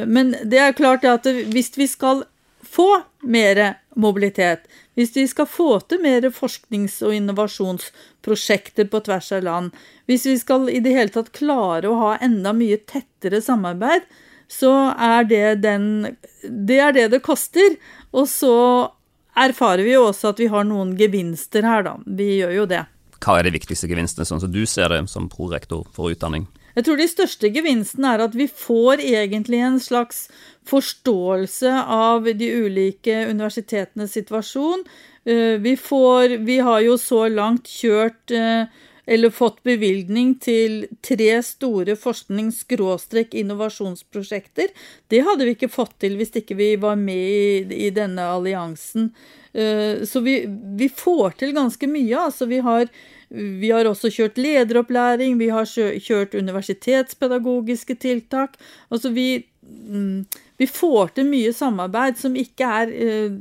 Men 0.06 0.36
det 0.44 0.60
er 0.60 0.76
klart 0.78 1.06
at 1.08 1.24
hvis 1.26 1.72
vi 1.78 1.88
skal 1.88 2.26
få 2.62 2.90
mer 3.22 3.62
mobilitet, 3.96 4.68
hvis 5.00 5.16
vi 5.16 5.24
skal 5.32 5.48
få 5.48 5.78
til 5.88 6.02
mer 6.04 6.28
forsknings- 6.36 7.00
og 7.08 7.14
innovasjonsprosjekter 7.16 8.90
på 8.92 9.00
tvers 9.06 9.32
av 9.38 9.46
land, 9.46 9.78
hvis 10.12 10.26
vi 10.28 10.36
skal 10.42 10.68
i 10.68 10.82
det 10.84 10.92
hele 10.98 11.14
tatt 11.14 11.32
klare 11.38 11.88
å 11.88 12.00
ha 12.02 12.10
enda 12.20 12.52
mye 12.52 12.82
tettere 12.84 13.40
samarbeid, 13.42 14.04
så 14.52 14.74
er 14.98 15.24
det 15.30 15.62
den 15.64 16.18
Det 16.42 16.80
er 16.82 16.92
det 16.92 17.12
det 17.14 17.22
koster. 17.22 17.78
Og 18.12 18.28
så 18.28 18.92
erfarer 19.38 19.86
vi 19.86 19.94
jo 19.94 20.08
også 20.10 20.34
at 20.34 20.40
vi 20.42 20.50
har 20.52 20.66
noen 20.68 20.96
gevinster 20.98 21.64
her, 21.64 21.84
da. 21.86 21.96
Vi 22.06 22.40
gjør 22.42 22.56
jo 22.58 22.66
det. 22.66 22.84
Hva 23.20 23.38
er 23.40 23.48
de 23.48 23.56
viktigste 23.56 23.88
gevinstene, 23.88 24.26
sånn 24.26 24.42
som 24.42 24.52
du 24.52 24.66
ser 24.66 24.90
det 24.90 25.04
som 25.12 25.30
prorektor 25.30 25.86
for 25.94 26.12
utdanning? 26.12 26.48
Jeg 26.80 26.86
tror 26.88 26.96
de 26.96 27.10
største 27.12 27.50
gevinstene 27.52 28.14
er 28.16 28.22
at 28.24 28.32
vi 28.40 28.46
får 28.48 29.02
egentlig 29.04 29.60
en 29.68 29.82
slags 29.84 30.32
forståelse 30.70 31.74
av 31.92 32.30
de 32.40 32.48
ulike 32.56 33.26
universitetenes 33.28 34.14
situasjon. 34.16 34.86
Eh, 35.28 35.60
vi, 35.60 35.76
får, 35.76 36.40
vi 36.48 36.64
har 36.64 36.80
jo 36.86 36.96
så 36.96 37.28
langt 37.28 37.68
kjørt 37.68 38.32
eh, 38.32 38.64
eller 39.10 39.30
fått 39.34 39.64
bevilgning 39.68 40.36
til 40.40 40.88
tre 41.04 41.44
store 41.44 41.96
forsknings-innovasjonsprosjekter. 42.00 44.72
Det 45.12 45.20
hadde 45.28 45.44
vi 45.50 45.52
ikke 45.58 45.74
fått 45.74 46.00
til 46.00 46.16
hvis 46.16 46.32
ikke 46.40 46.56
vi 46.56 46.80
var 46.80 46.96
med 46.96 47.28
i, 47.28 47.68
i 47.90 47.92
denne 47.92 48.24
alliansen. 48.38 49.12
Eh, 49.54 50.04
så 50.06 50.20
vi, 50.20 50.42
vi, 50.78 50.90
får 50.90 51.40
til 51.40 51.56
ganske 51.56 51.88
mye. 51.88 52.26
Altså 52.30 52.46
vi 52.50 52.60
har 52.66 52.90
vi 53.30 53.70
har 53.70 53.86
også 53.86 54.10
kjørt 54.10 54.40
lederopplæring, 54.42 55.36
vi 55.38 55.52
har 55.54 55.68
kjørt 55.70 56.34
universitetspedagogiske 56.34 57.96
tiltak. 58.02 58.58
Altså 58.90 59.12
vi, 59.14 59.46
mm, 59.62 60.26
vi 60.58 60.68
får 60.68 61.14
til 61.14 61.30
mye 61.30 61.54
samarbeid 61.54 62.18
som 62.18 62.38
ikke 62.40 62.72
er 62.82 62.90
eh, 62.90 63.36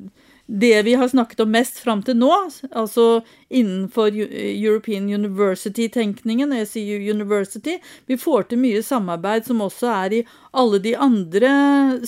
det 0.48 0.82
vi 0.82 0.94
har 0.94 1.08
snakket 1.08 1.40
om 1.44 1.50
mest 1.52 1.80
fram 1.84 2.00
til 2.02 2.16
nå, 2.16 2.32
altså 2.72 3.20
innenfor 3.52 4.14
European 4.16 5.10
University-tenkningen, 5.12 6.54
ECU 6.56 6.96
University, 7.12 7.76
vi 8.08 8.16
får 8.16 8.48
til 8.48 8.62
mye 8.62 8.80
samarbeid 8.82 9.44
som 9.44 9.60
også 9.60 9.90
er 9.92 10.16
i 10.16 10.22
alle 10.56 10.80
de 10.80 10.94
andre 10.96 11.50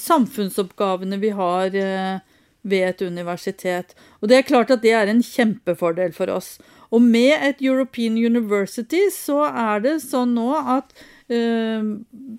samfunnsoppgavene 0.01 1.21
vi 1.21 1.35
har 1.37 1.77
eh, 1.77 2.30
ved 2.63 2.89
et 2.89 3.03
universitet. 3.03 3.95
Og 4.21 4.29
det 4.29 4.39
er 4.39 4.49
klart 4.49 4.71
at 4.71 4.83
det 4.83 4.93
er 4.97 5.11
en 5.11 5.23
kjempefordel 5.25 6.13
for 6.17 6.33
oss. 6.33 6.59
Og 6.91 7.03
med 7.03 7.33
et 7.47 7.63
European 7.63 8.19
University 8.19 9.07
så 9.15 9.45
er 9.49 9.83
det 9.85 10.01
sånn 10.03 10.35
nå 10.35 10.49
at 10.59 10.91
eh, 11.31 11.87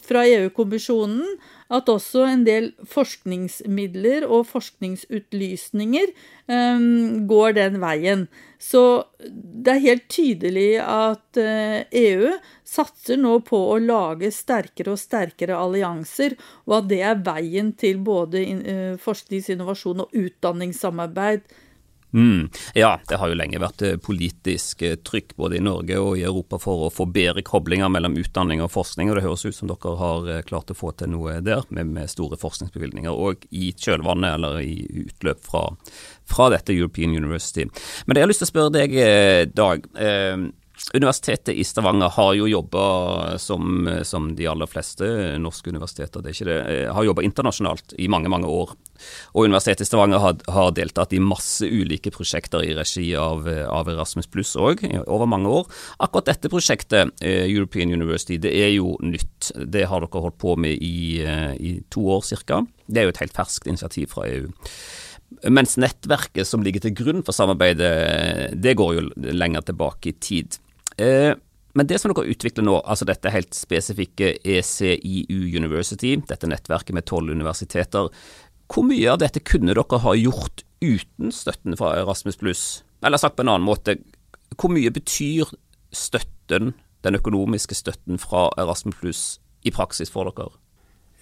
fra 0.03 0.25
EU-kommisjonen 0.27 1.23
at 1.71 1.89
også 1.91 2.25
en 2.27 2.43
del 2.47 2.71
forskningsmidler 2.91 4.25
og 4.27 4.45
forskningsutlysninger 4.49 6.11
um, 6.51 7.23
går 7.29 7.55
den 7.57 7.79
veien. 7.81 8.25
Så 8.61 8.83
det 9.23 9.73
er 9.73 9.85
helt 9.87 10.05
tydelig 10.11 10.75
at 10.83 11.39
EU 11.39 12.33
satser 12.67 13.17
nå 13.21 13.37
på 13.47 13.57
å 13.71 13.79
lage 13.81 14.29
sterkere 14.35 14.93
og 14.93 15.01
sterkere 15.01 15.57
allianser, 15.57 16.35
og 16.67 16.81
at 16.81 16.91
det 16.91 17.01
er 17.07 17.25
veien 17.25 17.73
til 17.79 18.03
både 18.05 18.45
uh, 18.45 18.95
forskningsinnovasjon 19.01 20.05
og 20.05 20.23
utdanningssamarbeid 20.25 21.47
Mm. 22.13 22.49
Ja, 22.73 22.99
det 23.07 23.15
har 23.15 23.31
jo 23.31 23.37
lenge 23.39 23.61
vært 23.61 23.81
eh, 23.87 23.97
politisk 24.03 24.81
eh, 24.83 24.97
trykk 24.99 25.35
både 25.39 25.57
i 25.57 25.63
Norge 25.63 25.99
og 26.01 26.19
i 26.19 26.25
Europa 26.27 26.59
for 26.59 26.87
å 26.87 26.91
få 26.91 27.05
bedre 27.07 27.43
koblinger 27.47 27.91
mellom 27.91 28.17
utdanning 28.19 28.63
og 28.63 28.73
forskning, 28.73 29.09
og 29.09 29.17
det 29.17 29.25
høres 29.25 29.45
ut 29.47 29.55
som 29.55 29.71
dere 29.71 29.95
har 29.99 30.31
eh, 30.31 30.41
klart 30.47 30.73
å 30.73 30.77
få 30.77 30.91
til 30.99 31.13
noe 31.13 31.39
der, 31.45 31.63
med, 31.69 31.93
med 31.95 32.11
store 32.11 32.39
forskningsbevilgninger. 32.41 33.15
Og 33.15 33.47
i 33.55 33.71
kjølvannet, 33.71 34.35
eller 34.35 34.59
i 34.59 35.05
utløp 35.05 35.43
fra, 35.47 35.67
fra, 36.27 36.49
dette 36.51 36.75
European 36.75 37.15
University. 37.15 37.67
Men 38.05 38.15
det 38.15 38.21
jeg 38.21 38.27
har 38.27 38.33
lyst 38.33 38.43
til 38.43 38.49
å 38.49 38.53
spørre 38.55 38.75
deg, 38.75 38.97
Dag. 39.55 39.87
Eh, 39.95 40.49
Universitetet 40.93 41.55
i 41.55 41.63
Stavanger 41.63 42.09
har 42.09 42.33
jo 42.35 42.47
jobba 42.49 43.37
som, 43.39 43.89
som, 44.03 44.31
de 44.35 44.47
aller 44.49 44.67
fleste 44.67 45.05
norske 45.39 45.69
universiteter, 45.71 46.23
det 46.23 46.31
er 46.31 46.35
ikke 46.35 46.47
det, 46.49 46.77
har 46.95 47.05
jobba 47.07 47.23
internasjonalt 47.25 47.93
i 48.01 48.09
mange, 48.11 48.31
mange 48.33 48.49
år. 48.49 48.73
Og 49.35 49.45
Universitetet 49.45 49.85
i 49.85 49.89
Stavanger 49.89 50.21
har, 50.23 50.39
har, 50.51 50.73
deltatt 50.75 51.13
i 51.15 51.21
masse 51.23 51.67
ulike 51.67 52.11
prosjekter 52.13 52.65
i 52.65 52.73
regi 52.77 53.07
av, 53.15 53.47
av 53.47 53.91
Erasmus 53.93 54.29
pluss 54.31 54.55
òg, 54.59 54.83
over 55.05 55.29
mange 55.29 55.53
år. 55.61 55.69
Akkurat 56.03 56.31
dette 56.33 56.51
prosjektet, 56.51 57.13
eh, 57.21 57.45
European 57.45 57.93
University, 57.93 58.39
det 58.41 58.51
er 58.57 58.73
jo 58.73 58.97
nytt. 59.05 59.53
Det 59.55 59.85
har 59.87 60.03
dere 60.03 60.25
holdt 60.25 60.39
på 60.41 60.57
med 60.59 60.81
i, 60.81 61.21
eh, 61.21 61.53
i 61.55 61.75
to 61.93 62.07
år 62.17 62.25
ca. 62.43 62.63
Det 62.87 63.01
er 63.01 63.07
jo 63.07 63.13
et 63.15 63.23
helt 63.23 63.37
ferskt 63.37 63.69
initiativ 63.69 64.11
fra 64.15 64.27
EU. 64.27 64.49
Mens 65.47 65.77
nettverket 65.79 66.45
som 66.47 66.63
ligger 66.65 66.83
til 66.83 66.97
grunn 66.97 67.23
for 67.23 67.31
samarbeidet, 67.31 68.59
det 68.59 68.75
går 68.75 68.97
jo 68.97 69.07
lenger 69.31 69.63
tilbake 69.69 70.11
i 70.11 70.17
tid. 70.19 70.59
Eh, 71.01 71.33
men 71.73 71.87
det 71.87 72.01
som 72.01 72.11
dere 72.11 72.31
utvikler 72.33 72.65
nå, 72.67 72.77
altså 72.83 73.07
dette 73.07 73.31
helt 73.31 73.55
spesifikke 73.55 74.33
ECIU 74.43 75.45
University, 75.55 76.17
dette 76.27 76.49
nettverket 76.51 76.95
med 76.97 77.07
tolv 77.07 77.31
universiteter, 77.31 78.09
hvor 78.71 78.87
mye 78.87 79.11
av 79.11 79.21
dette 79.23 79.43
kunne 79.43 79.75
dere 79.75 80.01
ha 80.03 80.15
gjort 80.15 80.65
uten 80.83 81.31
støtten 81.35 81.77
fra 81.79 81.93
Erasmus 82.01 82.39
pluss? 82.41 82.65
Eller 83.03 83.21
sagt 83.21 83.37
på 83.37 83.45
en 83.45 83.53
annen 83.53 83.67
måte, 83.67 83.97
hvor 84.59 84.71
mye 84.73 84.91
betyr 84.93 85.51
støtten, 85.95 86.73
den 87.01 87.17
økonomiske 87.17 87.75
støtten 87.75 88.19
fra 88.21 88.49
Erasmus 88.61 88.99
pluss 88.99 89.23
i 89.63 89.71
praksis 89.73 90.11
for 90.11 90.27
dere? 90.29 90.51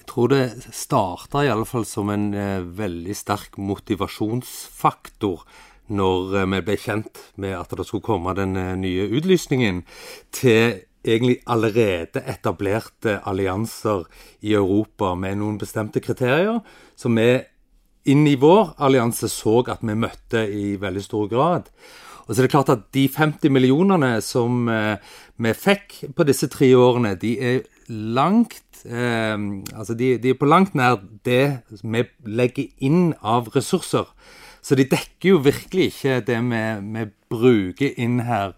Jeg 0.01 0.09
tror 0.09 0.31
det 0.33 0.73
starta 0.73 1.43
i 1.45 1.51
alle 1.53 1.67
fall 1.69 1.85
som 1.85 2.09
en 2.09 2.31
eh, 2.33 2.65
veldig 2.65 3.13
sterk 3.13 3.59
motivasjonsfaktor 3.61 5.45
når 5.89 6.35
eh, 6.41 6.49
vi 6.53 6.61
ble 6.67 6.77
kjent 6.79 7.23
med 7.41 7.57
at 7.57 7.73
det 7.75 7.87
skulle 7.87 8.05
komme 8.05 8.35
den 8.37 8.55
eh, 8.59 8.75
nye 8.79 9.09
utlysningen, 9.09 9.83
til 10.35 10.81
egentlig 11.05 11.39
allerede 11.47 12.23
etablerte 12.27 13.19
allianser 13.27 14.03
i 14.41 14.53
Europa 14.53 15.13
med 15.15 15.39
noen 15.39 15.57
bestemte 15.61 16.01
kriterier, 16.03 16.59
som 16.99 17.15
vi 17.15 17.39
inn 18.09 18.27
i 18.27 18.37
vår 18.39 18.75
allianse 18.81 19.29
så 19.31 19.59
at 19.69 19.83
vi 19.85 19.95
møtte 19.95 20.45
i 20.47 20.75
veldig 20.81 21.03
stor 21.03 21.27
grad. 21.31 21.69
Og 22.27 22.35
så 22.35 22.41
er 22.41 22.45
det 22.45 22.53
klart 22.53 22.69
at 22.69 22.85
de 22.93 23.07
50 23.09 23.49
millionene 23.49 24.19
som 24.21 24.67
eh, 24.69 25.01
vi 25.41 25.53
fikk 25.57 26.13
på 26.15 26.25
disse 26.27 26.49
tre 26.51 26.69
årene, 26.77 27.15
de 27.17 27.33
er 27.41 27.63
langt 27.89 28.83
eh, 28.85 29.33
Altså 29.73 29.95
de, 29.97 30.17
de, 30.21 30.29
er 30.29 30.37
på 30.37 30.49
langt 30.49 30.75
nær 30.77 30.99
det 31.25 31.65
vi 31.81 32.03
legger 32.29 32.69
inn 32.85 33.15
av 33.21 33.49
ressurser. 33.55 34.05
Så 34.61 34.75
de 34.75 34.87
dekker 34.89 35.33
jo 35.33 35.41
virkelig 35.45 35.91
ikke 35.93 36.19
det 36.27 36.39
vi, 36.49 37.07
bruker 37.29 37.97
inn 38.01 38.23
her. 38.25 38.55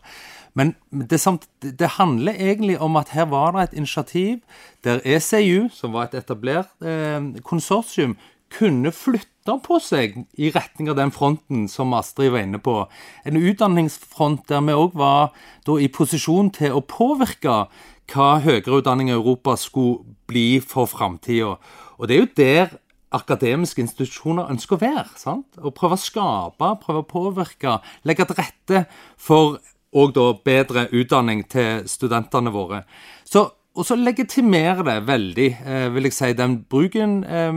Men 0.56 0.76
det, 0.92 1.20
samt, 1.20 1.48
det, 1.64 1.96
handler 1.98 2.36
egentlig 2.36 2.78
om 2.80 2.96
at 3.00 3.12
her 3.16 3.30
var 3.32 3.56
det 3.56 3.64
et 3.64 3.78
initiativ 3.80 4.40
der 4.84 5.00
ECU, 5.06 5.70
som 5.72 5.94
var 5.94 6.10
et 6.10 6.18
etablert 6.20 6.72
eh, 6.84 7.20
konsortium, 7.48 8.18
kunne 8.52 8.92
flytte 8.92 9.56
på 9.64 9.80
seg 9.82 10.18
i 10.40 10.52
retning 10.52 10.92
av 10.92 10.98
den 11.00 11.14
fronten 11.16 11.68
som 11.72 11.96
Astrid 11.96 12.34
var 12.34 12.44
inne 12.44 12.60
på. 12.62 12.84
En 13.26 13.40
utdanningsfront 13.40 14.44
der 14.52 14.64
vi 14.68 14.76
òg 14.76 14.98
var 15.00 15.32
da, 15.66 15.78
i 15.80 15.88
posisjon 15.88 16.52
til 16.56 16.76
å 16.76 16.84
påvirke 16.84 17.66
hva 18.12 18.30
høyere 18.44 18.82
utdanning 18.82 19.10
i 19.10 19.16
Europa 19.16 19.56
skulle 19.60 20.04
bli 20.28 20.60
for 20.60 20.90
framtida. 20.92 21.56
Og 21.98 22.10
det 22.10 22.16
er 22.16 22.22
jo 22.22 22.32
der 22.38 22.76
akademiske 23.12 23.84
institusjoner 23.84 24.50
ønsker 24.52 24.78
å 24.78 24.82
være. 24.82 25.08
sant? 25.20 25.60
Å 25.60 25.74
prøve 25.76 25.98
å 25.98 26.02
skape, 26.02 26.72
prøve 26.84 27.04
å 27.04 27.08
påvirke, 27.08 27.80
legge 28.08 28.28
til 28.30 28.40
rette 28.40 28.86
for 29.18 29.60
og 29.92 30.14
da 30.16 30.30
bedre 30.46 30.86
utdanning 30.96 31.44
til 31.52 31.84
studentene 31.92 32.54
våre. 32.54 32.86
Så 33.28 33.50
og 33.72 33.86
så 33.88 33.96
legitimerer 33.96 34.84
det 34.84 34.98
veldig, 35.08 35.48
eh, 35.64 35.94
vil 35.96 36.04
jeg 36.04 36.14
si, 36.14 36.34
den 36.36 36.58
bruken 36.70 37.24
eh, 37.24 37.54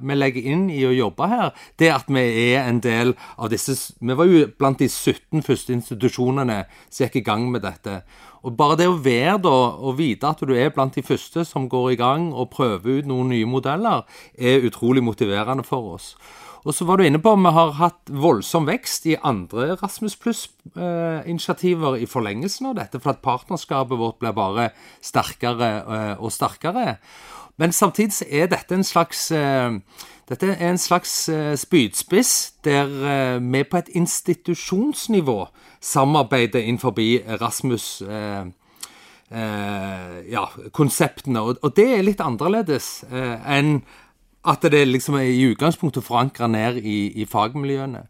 vi, 0.00 0.14
legger 0.14 0.48
inn 0.52 0.66
i 0.68 0.82
å 0.84 0.92
jobbe 0.92 1.28
her. 1.30 1.54
Det 1.80 1.88
at 1.88 2.10
vi 2.12 2.24
er 2.52 2.68
en 2.68 2.82
del 2.84 3.14
av 3.38 3.48
disse 3.48 3.94
Vi 4.00 4.12
var 4.12 4.28
jo 4.28 4.44
blant 4.58 4.78
de 4.78 4.88
17 4.88 5.40
første 5.42 5.72
institusjonene 5.72 6.66
som 6.90 7.06
gikk 7.06 7.16
i 7.16 7.24
gang 7.24 7.48
med 7.50 7.64
dette. 7.64 8.02
Og 8.44 8.52
bare 8.58 8.76
det 8.76 8.90
å 8.92 9.00
være 9.00 9.38
da, 9.40 9.56
og 9.80 9.96
vite 9.96 10.28
at 10.28 10.44
du 10.44 10.52
er 10.52 10.68
blant 10.68 10.94
de 10.94 11.02
første 11.02 11.46
som 11.48 11.68
går 11.68 11.94
i 11.94 11.96
gang 11.96 12.28
og 12.34 12.50
prøver 12.52 13.00
ut 13.00 13.08
noen 13.08 13.32
nye 13.32 13.48
modeller, 13.48 14.04
er 14.36 14.68
utrolig 14.68 15.02
motiverende 15.02 15.64
for 15.64 15.94
oss. 15.96 16.12
Og 16.64 16.72
så 16.72 16.86
var 16.88 16.96
du 16.96 17.04
inne 17.04 17.20
på 17.20 17.34
at 17.34 17.42
vi 17.44 17.52
har 17.52 17.74
hatt 17.76 18.10
voldsom 18.24 18.64
vekst 18.68 19.04
i 19.10 19.18
andre 19.20 19.74
Rasmus 19.82 20.16
Pluss-initiativer 20.16 21.98
i 22.00 22.08
forlengelsen 22.08 22.70
av 22.70 22.78
dette, 22.78 23.00
for 23.04 23.12
at 23.12 23.20
partnerskapet 23.24 24.00
vårt 24.00 24.18
blir 24.22 24.32
bare 24.36 24.70
sterkere 25.04 25.70
eh, 25.84 26.16
og 26.16 26.32
sterkere. 26.32 26.96
Men 27.60 27.72
samtidig 27.72 28.24
er 28.32 28.48
dette 28.50 28.74
en 28.74 28.86
slags 28.86 29.28
eh, 29.30 29.76
dette 30.24 30.48
er 30.48 30.70
en 30.70 30.80
slags 30.80 31.28
eh, 31.28 31.52
spydspiss 31.60 32.54
der 32.64 32.88
vi 33.44 33.60
på 33.68 33.76
et 33.76 33.92
institusjonsnivå 33.92 35.42
samarbeider 35.84 36.64
innenfor 36.64 36.96
Rasmus 37.42 38.06
ja, 39.34 40.44
konseptene. 40.72 41.40
Og, 41.42 41.76
det 41.76 41.86
er 41.98 42.06
litt 42.06 42.20
annerledes 42.24 43.04
enn 43.12 43.82
at 44.44 44.62
det 44.62 44.84
liksom 44.88 45.14
er 45.14 45.30
i 45.30 45.46
utgangspunktet 45.50 46.04
forankra 46.04 46.46
ned 46.46 46.82
i, 46.82 47.08
i 47.22 47.24
fagmiljøene. 47.24 48.04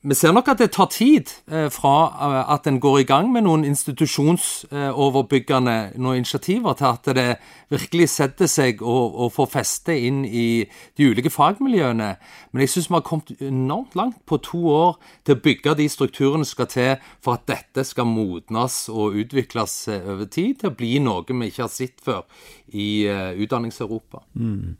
Vi 0.00 0.16
ser 0.16 0.32
nok 0.32 0.46
at 0.48 0.56
det 0.62 0.70
tar 0.72 0.86
tid 0.88 1.28
eh, 1.52 1.66
fra 1.68 2.08
eh, 2.08 2.48
at 2.54 2.64
en 2.66 2.80
går 2.80 2.98
i 3.02 3.04
gang 3.04 3.32
med 3.34 3.42
noen 3.44 3.64
institusjonsoverbyggende 3.68 5.92
noen 6.00 6.16
initiativer, 6.22 6.72
til 6.78 6.86
at 6.88 7.04
det 7.18 7.36
virkelig 7.68 8.08
setter 8.08 8.46
seg 8.48 8.80
og, 8.80 9.32
får 9.34 9.46
feste 9.52 9.92
inn 10.08 10.24
i 10.24 10.64
de 10.96 11.04
ulike 11.04 11.30
fagmiljøene. 11.30 12.16
Men 12.50 12.60
jeg 12.64 12.70
syns 12.72 12.88
vi 12.88 12.94
har 12.96 13.04
kommet 13.04 13.36
enormt 13.44 13.92
langt 13.98 14.16
på 14.24 14.36
to 14.40 14.68
år 14.72 14.96
til 15.28 15.36
å 15.36 15.42
bygge 15.44 15.74
de 15.82 15.88
strukturene 15.92 16.44
som 16.48 16.56
skal 16.56 16.70
til 16.72 16.96
for 17.20 17.36
at 17.36 17.44
dette 17.50 17.84
skal 17.84 18.08
modnes 18.08 18.88
og 18.88 19.12
utvikles 19.20 19.88
eh, 19.92 20.00
over 20.00 20.24
tid 20.32 20.56
til 20.62 20.72
å 20.72 20.76
bli 20.80 20.96
noe 21.04 21.28
vi 21.28 21.52
ikke 21.52 21.66
har 21.66 21.74
sett 21.74 22.00
før 22.00 22.24
i 22.70 23.02
Utdannings-Europa. 23.42 24.22
Mm. 24.38 24.78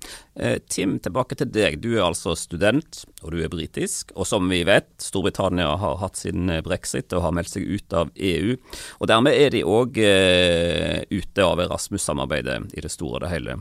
Tim, 0.70 1.02
tilbake 1.02 1.34
til 1.34 1.50
deg. 1.50 1.82
Du 1.82 1.90
er 1.96 2.06
altså 2.06 2.38
student, 2.38 3.02
og 3.24 3.34
du 3.34 3.42
er 3.42 3.50
britisk. 3.50 4.14
Og 4.14 4.22
som 4.30 4.46
vi 4.46 4.62
vet, 4.68 5.09
Storbritannia 5.10 5.74
har 5.80 5.98
hatt 6.00 6.20
sin 6.20 6.48
eh, 6.50 6.62
brexit 6.64 7.12
og 7.16 7.26
har 7.26 7.34
meldt 7.36 7.52
seg 7.52 7.66
ut 7.66 7.96
av 7.96 8.12
EU. 8.14 8.56
Og 9.00 9.10
dermed 9.10 9.36
er 9.36 9.52
de 9.54 9.66
òg 9.66 10.00
eh, 10.04 11.02
ute 11.10 11.44
av 11.46 11.62
Erasmus-samarbeidet 11.66 12.62
i 12.76 12.84
det 12.84 12.92
store 12.94 13.18
og 13.18 13.24
det 13.26 13.34
hele. 13.34 13.58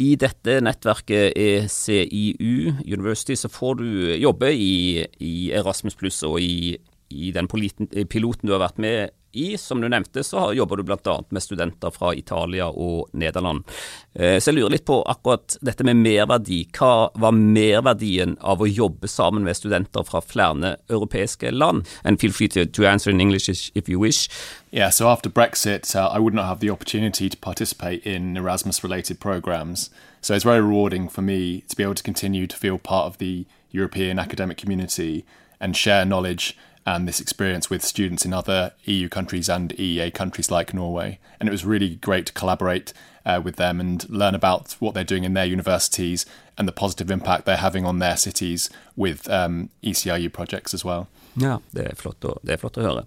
I 0.00 0.14
dette 0.20 0.60
nettverket 0.62 1.34
ECIU 1.34 2.76
University 2.86 3.34
så 3.36 3.50
får 3.50 3.80
du 3.80 3.88
jobbe 4.22 4.52
i, 4.54 5.02
i 5.18 5.50
Erasmus 5.58 5.98
pluss 5.98 6.22
og 6.26 6.38
i, 6.40 6.76
i 7.10 7.32
den 7.34 7.50
piloten 7.50 8.46
du 8.46 8.54
har 8.54 8.62
vært 8.62 8.78
med 8.80 9.10
i, 9.32 9.58
som 9.58 9.80
du 9.80 9.88
nevnte, 9.88 10.24
så 10.24 10.52
jobber 10.52 10.76
du 10.76 10.82
bl.a. 10.82 11.16
med 11.28 11.42
studenter 11.42 11.90
fra 11.90 12.14
Italia 12.14 12.66
og 12.68 13.08
Nederland. 13.12 13.62
Eh, 14.14 14.38
så 14.38 14.50
jeg 14.50 14.58
lurer 14.58 14.74
litt 14.74 14.86
på 14.88 15.00
akkurat 15.06 15.56
dette 15.62 15.86
med 15.86 16.00
merverdi. 16.02 16.64
Hva 16.74 17.10
var 17.14 17.36
merverdien 17.36 18.36
av 18.40 18.62
å 18.62 18.68
jobbe 18.68 19.08
sammen 19.08 19.46
med 19.46 19.58
studenter 19.58 20.06
fra 20.06 20.22
flere 20.24 20.76
europeiske 20.90 21.52
land? 21.54 21.86
And 22.04 22.20
feel 22.20 22.32
free 22.32 22.48
to, 22.48 22.64
to 22.66 22.86
answer 22.86 23.10
in 23.10 23.20
English 23.20 23.48
if 23.74 23.88
you 23.88 24.00
wish. 24.00 24.28
Yeah, 24.70 24.90
so 24.90 25.08
after 25.08 25.30
Brexit, 25.30 25.94
uh, 25.94 26.10
I 26.12 26.18
would 26.18 26.34
not 26.34 26.46
have 26.46 26.60
the 26.60 26.70
opportunity 26.70 27.28
to 27.28 27.36
participate 27.36 28.06
in 28.06 28.36
Erasmus-related 28.36 29.18
programs. 29.18 29.90
So 30.20 30.34
it's 30.34 30.44
very 30.44 30.60
rewarding 30.60 31.08
for 31.08 31.22
me 31.22 31.62
to 31.68 31.76
be 31.76 31.82
able 31.82 31.94
to 31.94 32.02
continue 32.02 32.46
to 32.46 32.56
feel 32.56 32.78
part 32.78 33.06
of 33.06 33.18
the 33.18 33.46
European 33.72 34.18
academic 34.18 34.58
community 34.58 35.24
and 35.60 35.76
share 35.76 36.04
knowledge 36.04 36.56
and 36.86 37.06
this 37.06 37.20
experience 37.20 37.70
with 37.70 37.84
students 37.84 38.24
in 38.24 38.32
other 38.32 38.72
EU 38.84 39.08
countries 39.08 39.48
and 39.48 39.70
EEA 39.76 40.12
countries 40.12 40.50
like 40.50 40.74
Norway. 40.74 41.18
And 41.38 41.48
it 41.48 41.52
was 41.52 41.64
really 41.64 41.96
great 41.96 42.26
to 42.26 42.32
collaborate 42.32 42.92
uh, 43.24 43.40
with 43.42 43.56
them 43.56 43.80
and 43.80 44.08
learn 44.08 44.34
about 44.34 44.76
what 44.80 44.94
they're 44.94 45.04
doing 45.04 45.24
in 45.24 45.34
their 45.34 45.44
universities 45.44 46.26
and 46.56 46.66
the 46.66 46.72
positive 46.72 47.10
impact 47.10 47.44
they're 47.44 47.56
having 47.56 47.84
on 47.84 47.98
their 47.98 48.16
cities 48.16 48.70
with 48.96 49.28
um, 49.30 49.70
ECIU 49.82 50.32
projects 50.32 50.74
as 50.74 50.84
well. 50.84 51.08
Ja, 51.38 51.60
det 51.72 51.86
er 51.92 51.98
flott 51.98 52.24
å, 52.26 52.38
er 52.42 52.58
flott 52.58 52.80
å 52.80 52.84
høre. 52.84 53.04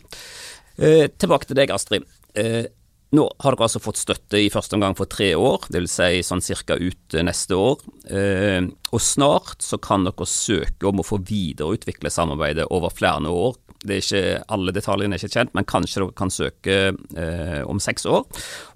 Eh, 0.77 1.09
tilbake 1.19 1.49
til 1.49 1.59
deg, 1.59 1.73
Astrid. 1.75 2.07
Eh, 2.39 2.65
nå 3.13 3.27
har 3.43 3.53
dere 3.53 3.67
altså 3.67 3.81
fått 3.83 3.99
støtte 4.01 4.39
i 4.41 4.49
første 4.49 4.73
omgang 4.77 4.95
for 4.97 5.09
tre 5.11 5.33
år, 5.37 5.67
dvs. 5.69 5.97
Si 5.99 6.23
sånn 6.25 6.41
cirka 6.41 6.79
ut 6.81 7.17
neste 7.21 7.57
år. 7.59 7.83
Eh, 8.09 8.63
og 8.89 9.03
snart 9.03 9.61
så 9.61 9.77
kan 9.77 10.07
dere 10.07 10.29
søke 10.29 10.89
om 10.89 11.03
å 11.03 11.05
få 11.05 11.19
videreutvikle 11.21 12.09
samarbeidet 12.13 12.65
over 12.73 12.93
flere 12.95 13.29
år 13.29 13.59
det 13.83 13.95
er 13.95 14.03
ikke, 14.03 14.43
alle 14.55 14.73
detaljene 14.75 15.17
er 15.17 15.21
ikke 15.21 15.37
kjent, 15.37 15.53
men 15.57 15.67
kanskje 15.67 16.01
dere 16.01 16.15
kan 16.17 16.31
søke 16.33 16.77
eh, 17.19 17.61
om 17.69 17.81
seks 17.83 18.07
år. 18.09 18.23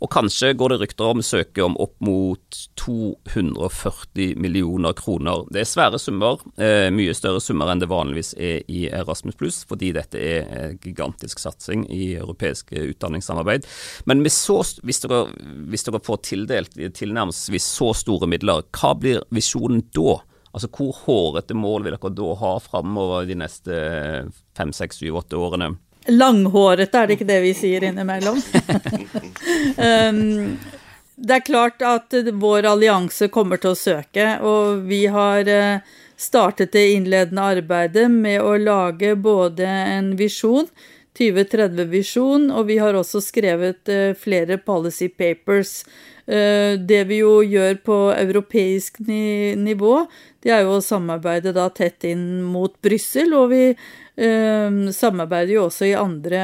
Og 0.04 0.12
kanskje 0.14 0.54
går 0.58 0.74
det 0.74 0.80
rykter 0.84 1.12
om 1.12 1.24
søke 1.26 1.64
om 1.66 1.78
opp 1.82 1.96
mot 2.04 2.60
240 2.80 4.38
millioner 4.42 4.96
kroner. 4.98 5.46
Det 5.54 5.64
er 5.64 5.70
svære 5.70 6.02
summer, 6.02 6.44
eh, 6.60 6.90
mye 6.94 7.16
større 7.18 7.42
summer 7.44 7.72
enn 7.72 7.84
det 7.84 7.90
vanligvis 7.92 8.34
er 8.36 8.64
i 8.68 8.86
Erasmus 8.92 9.40
pluss, 9.40 9.64
fordi 9.70 9.94
dette 9.96 10.22
er 10.22 10.78
gigantisk 10.84 11.42
satsing 11.42 11.88
i 11.94 12.14
europeisk 12.20 12.74
utdanningssamarbeid. 12.78 13.68
Men 14.06 14.26
så, 14.28 14.60
hvis, 14.84 15.02
dere, 15.06 15.26
hvis 15.72 15.88
dere 15.88 16.04
får 16.04 16.24
tildelt 16.28 16.76
tilnærmelsesvis 16.98 17.68
så 17.78 17.94
store 17.96 18.28
midler, 18.30 18.66
hva 18.76 18.94
blir 19.00 19.24
visjonen 19.34 19.86
da? 19.96 20.20
Altså 20.58 20.72
Hvor 20.74 20.96
hårete 21.06 21.54
mål 21.54 21.84
vil 21.86 21.94
dere 21.94 22.10
da 22.18 22.32
ha 22.40 22.56
framover 22.64 23.28
de 23.30 23.36
neste 23.38 23.76
fem, 24.58 24.72
seks, 24.74 25.04
syv, 25.04 25.20
åtte 25.22 25.38
årene? 25.38 25.76
Langhårete, 26.10 26.98
er 26.98 27.08
det 27.08 27.18
ikke 27.18 27.28
det 27.30 27.38
vi 27.44 27.54
sier 27.54 27.84
innimellom? 27.86 28.40
um, 29.88 30.58
det 31.18 31.36
er 31.36 31.46
klart 31.46 31.86
at 31.86 32.14
vår 32.42 32.70
allianse 32.72 33.30
kommer 33.34 33.62
til 33.62 33.76
å 33.76 33.78
søke, 33.78 34.28
og 34.42 34.86
vi 34.90 35.04
har 35.14 35.50
eh, 35.52 35.96
startet 36.18 36.74
det 36.74 36.86
innledende 36.96 37.46
arbeidet 37.58 38.08
med 38.14 38.42
å 38.42 38.56
lage 38.62 39.16
både 39.20 39.68
en 39.68 40.14
visjon, 40.18 40.70
2030-visjon, 41.18 42.52
og 42.54 42.70
vi 42.70 42.78
har 42.82 42.98
også 42.98 43.24
skrevet 43.26 43.90
eh, 43.92 44.14
flere 44.18 44.60
policy 44.62 45.10
papers 45.10 45.82
Eh, 46.28 46.76
det 46.80 47.06
vi 47.08 47.22
jo 47.22 47.40
gjør 47.40 47.78
på 47.88 47.98
europeisk 48.12 49.00
nivå, 49.00 49.94
det 50.44 50.52
er 50.52 50.66
jo 50.66 50.74
å 50.76 50.84
samarbeide 50.84 51.54
da 51.56 51.70
tett 51.72 52.04
inn 52.10 52.42
mot 52.44 52.74
Brussel, 52.84 53.32
og 53.32 53.54
vi 53.54 53.62
eh, 53.72 54.82
samarbeider 54.92 55.54
jo 55.56 55.64
også 55.70 55.88
i 55.88 55.96
andre 55.96 56.42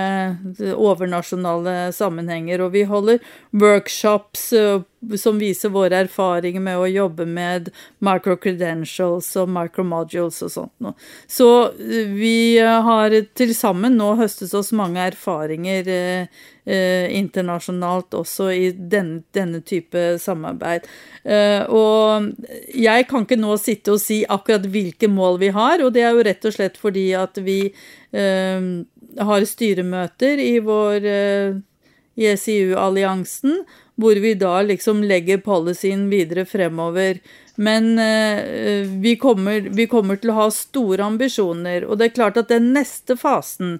overnasjonale 0.71 1.91
sammenhenger. 1.95 2.63
Og 2.63 2.77
vi 2.77 2.85
holder 2.87 3.19
workshops 3.51 4.53
som 5.19 5.39
viser 5.41 5.73
våre 5.73 6.03
erfaringer 6.05 6.63
med 6.63 6.79
å 6.79 6.89
jobbe 6.89 7.25
med 7.29 7.69
micro-credentials 8.03 9.29
og 9.41 9.51
micro-modules 9.53 10.41
og 10.45 10.53
sånt 10.53 10.73
noe. 10.83 10.95
Så 11.27 11.49
eh, 11.77 12.09
vi 12.13 12.57
har 12.59 13.15
til 13.37 13.53
sammen 13.57 13.97
nå 13.99 14.13
høstet 14.19 14.53
oss 14.57 14.73
mange 14.75 15.01
erfaringer 15.11 15.89
eh, 15.91 16.43
eh, 16.65 17.09
internasjonalt 17.17 18.15
også 18.17 18.49
i 18.53 18.71
denne, 18.73 19.21
denne 19.35 19.61
type 19.65 20.05
samarbeid. 20.23 20.87
Eh, 21.23 21.63
og 21.67 22.31
jeg 22.73 23.09
kan 23.09 23.27
ikke 23.27 23.39
nå 23.39 23.57
sitte 23.61 23.95
og 23.95 24.01
si 24.03 24.23
akkurat 24.23 24.67
hvilke 24.69 25.09
mål 25.11 25.39
vi 25.43 25.51
har, 25.55 25.83
og 25.83 25.93
det 25.95 26.05
er 26.05 26.15
jo 26.15 26.25
rett 26.27 26.49
og 26.49 26.55
slett 26.55 26.79
fordi 26.79 27.09
at 27.17 27.39
vi 27.43 27.59
eh, 27.69 28.71
har 29.19 29.45
styremøter 29.47 30.41
i 30.41 30.57
vår 30.63 31.11
eh, 32.17 32.33
ISIU-alliansen, 32.33 33.63
hvor 33.95 34.15
vi 34.15 34.33
da 34.33 34.61
liksom 34.61 35.03
legger 35.03 35.37
policyen 35.37 36.09
videre 36.09 36.45
fremover. 36.45 37.19
Men 37.55 37.99
eh, 37.99 38.87
vi, 38.87 39.15
kommer, 39.15 39.59
vi, 39.59 39.87
kommer, 39.87 40.15
til 40.17 40.29
å 40.33 40.39
ha 40.43 40.51
store 40.51 41.03
ambisjoner. 41.05 41.85
Og 41.85 41.97
det 41.99 42.05
er 42.09 42.17
klart 42.17 42.37
at 42.41 42.49
den 42.49 42.73
neste 42.73 43.15
fasen, 43.19 43.79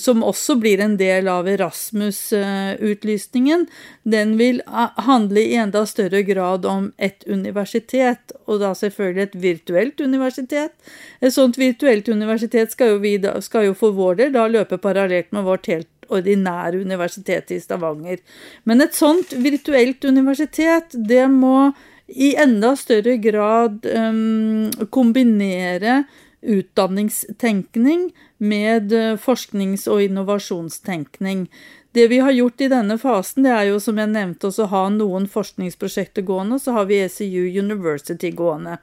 som 0.00 0.22
også 0.24 0.54
blir 0.56 0.80
en 0.80 0.96
del 0.96 1.28
av 1.28 1.48
Erasmus-utlysningen, 1.48 3.66
den 4.08 4.38
vil 4.40 4.62
handle 5.04 5.40
i 5.40 5.54
enda 5.60 5.86
større 5.86 6.22
grad 6.24 6.64
om 6.64 6.92
et 6.96 7.24
universitet, 7.28 8.32
og 8.48 8.60
da 8.62 8.74
selvfølgelig 8.78 9.22
et 9.26 9.34
virtuelt 9.42 10.00
universitet. 10.00 10.72
Et 11.20 11.34
sånt 11.34 11.58
virtuelt 11.60 12.08
universitet 12.08 12.72
skal 12.72 12.88
jo, 12.94 12.98
vi 13.04 13.20
skal 13.44 13.64
jo 13.68 13.74
for 13.76 13.92
vår 13.92 14.14
del 14.22 14.32
da 14.38 14.48
løpe 14.48 14.78
parallelt 14.80 15.28
med 15.36 15.44
vårt 15.44 15.68
helt 15.68 15.93
ordinære 16.08 16.82
universitetet 16.84 17.56
i 17.56 17.62
Stavanger. 17.62 18.20
Men 18.64 18.84
et 18.84 18.96
sånt 18.96 19.32
virtuelt 19.32 20.04
universitet, 20.04 20.94
det 20.94 21.26
må 21.30 21.72
i 22.08 22.34
enda 22.36 22.74
større 22.76 23.16
grad 23.16 23.86
um, 23.88 24.70
kombinere 24.92 26.02
utdanningstenkning 26.44 28.10
med 28.36 28.92
forsknings- 29.22 29.88
og 29.88 30.02
innovasjonstenkning. 30.02 31.48
det 31.94 32.08
vi 32.08 32.18
har 32.18 32.32
gjort 32.34 32.60
i 32.60 32.68
denne 32.68 32.96
fasen, 32.98 33.44
det 33.46 33.52
er 33.54 33.68
jo 33.68 33.78
som 33.78 33.98
jeg 34.00 34.10
nevnte 34.10 34.48
også 34.48 34.66
ha 34.72 34.88
noen 34.90 35.28
forskningsprosjekter 35.30 36.24
gående, 36.26 36.58
og 36.58 36.64
så 36.64 36.74
har 36.74 36.88
vi 36.90 36.98
ECU 37.04 37.60
University 37.62 38.32
gående. 38.34 38.80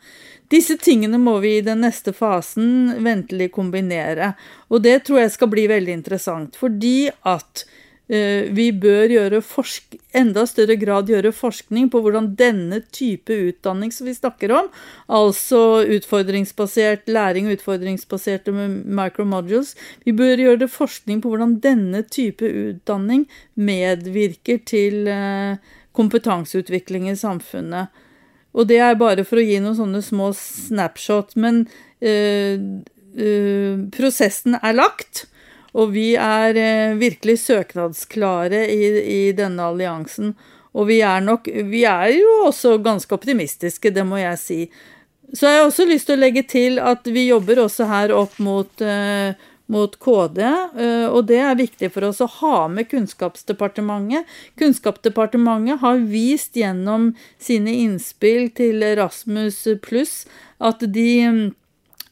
Disse 0.52 0.76
tingene 0.78 1.20
må 1.22 1.38
vi 1.44 1.58
i 1.58 1.66
den 1.66 1.86
neste 1.86 2.12
fasen 2.14 2.98
ventelig 3.04 3.52
kombinere, 3.56 4.34
og 4.68 4.84
det 4.84 5.06
tror 5.08 5.24
jeg 5.24 5.36
skal 5.38 5.52
bli 5.54 5.68
veldig 5.72 5.96
interessant, 6.02 6.60
fordi 6.60 7.08
at 7.24 7.66
Eh, 8.12 8.50
vi 8.52 8.66
bør 8.76 9.08
gjøre 9.08 9.40
forsk 9.46 9.94
enda 10.20 10.44
større 10.50 10.76
grad 10.76 11.08
gjøre 11.08 11.32
forskning 11.32 11.86
på 11.94 12.02
hvordan 12.04 12.34
denne 12.36 12.82
type 12.92 13.32
utdanning 13.32 13.94
som 13.96 14.10
vi 14.10 14.16
snakker 14.18 14.52
om, 14.52 14.68
altså 15.08 15.86
utfordringsbasert 15.96 17.08
læring 17.08 17.48
og 17.48 17.56
utfordringsbaserte 17.56 18.52
micromodules, 18.52 19.78
vi 20.04 20.12
bør 20.18 20.44
gjøre 20.44 20.68
forskning 20.68 21.24
på 21.24 21.32
hvordan 21.32 21.56
denne 21.64 22.04
type 22.04 22.52
utdanning 22.66 23.30
medvirker 23.56 24.60
til 24.68 25.08
eh, 25.08 25.56
kompetanseutvikling 25.96 27.08
i 27.14 27.16
samfunnet. 27.16 27.96
Og 28.52 28.68
det 28.68 28.82
er 28.84 29.00
bare 29.00 29.26
for 29.28 29.40
å 29.40 29.46
gi 29.46 29.60
noen 29.64 29.78
sånne 29.78 30.02
små 30.04 30.32
snapshot, 30.36 31.36
men 31.40 31.64
øh, 32.04 32.84
øh, 33.16 33.84
prosessen 33.96 34.58
er 34.60 34.76
lagt. 34.76 35.26
Og 35.72 35.94
vi 35.94 36.14
er 36.20 36.58
eh, 36.60 36.98
virkelig 37.00 37.38
søknadsklare 37.46 38.66
i, 38.68 38.90
i, 39.02 39.22
denne 39.36 39.70
alliansen. 39.72 40.34
Og 40.76 40.88
vi 40.88 41.02
er 41.04 41.24
nok 41.24 41.48
Vi 41.48 41.84
er 41.88 42.12
jo 42.16 42.34
også 42.48 42.78
ganske 42.84 43.16
optimistiske, 43.16 43.92
det 43.92 44.04
må 44.08 44.20
jeg 44.20 44.40
si. 44.40 44.60
Så 45.32 45.48
jeg 45.48 45.62
har 45.62 45.70
også 45.70 45.88
lyst 45.88 46.10
til 46.10 46.18
å 46.18 46.24
legge 46.26 46.44
til 46.44 46.80
at 46.84 47.08
vi 47.08 47.30
jobber 47.30 47.64
også 47.64 47.88
her 47.88 48.12
opp 48.16 48.36
mot, 48.44 48.84
eh, 48.84 49.32
mot 49.72 49.96
KD, 50.04 50.42
eh, 50.44 51.08
og 51.08 51.26
det 51.32 51.40
er 51.42 51.60
viktig 51.60 51.92
for 51.94 52.10
oss 52.10 52.22
å 52.24 52.30
ha 52.42 52.68
med 52.72 52.90
Kunnskapsdepartementet. 52.92 54.28
Kunnskapsdepartementet 54.60 55.82
har 55.84 56.04
vist 56.12 56.60
gjennom 56.60 57.12
sine 57.42 57.74
innspill 57.86 58.50
til 58.58 58.84
Rasmus 59.00 59.64
pluss 59.86 60.22
at 60.62 60.84
de 60.94 61.52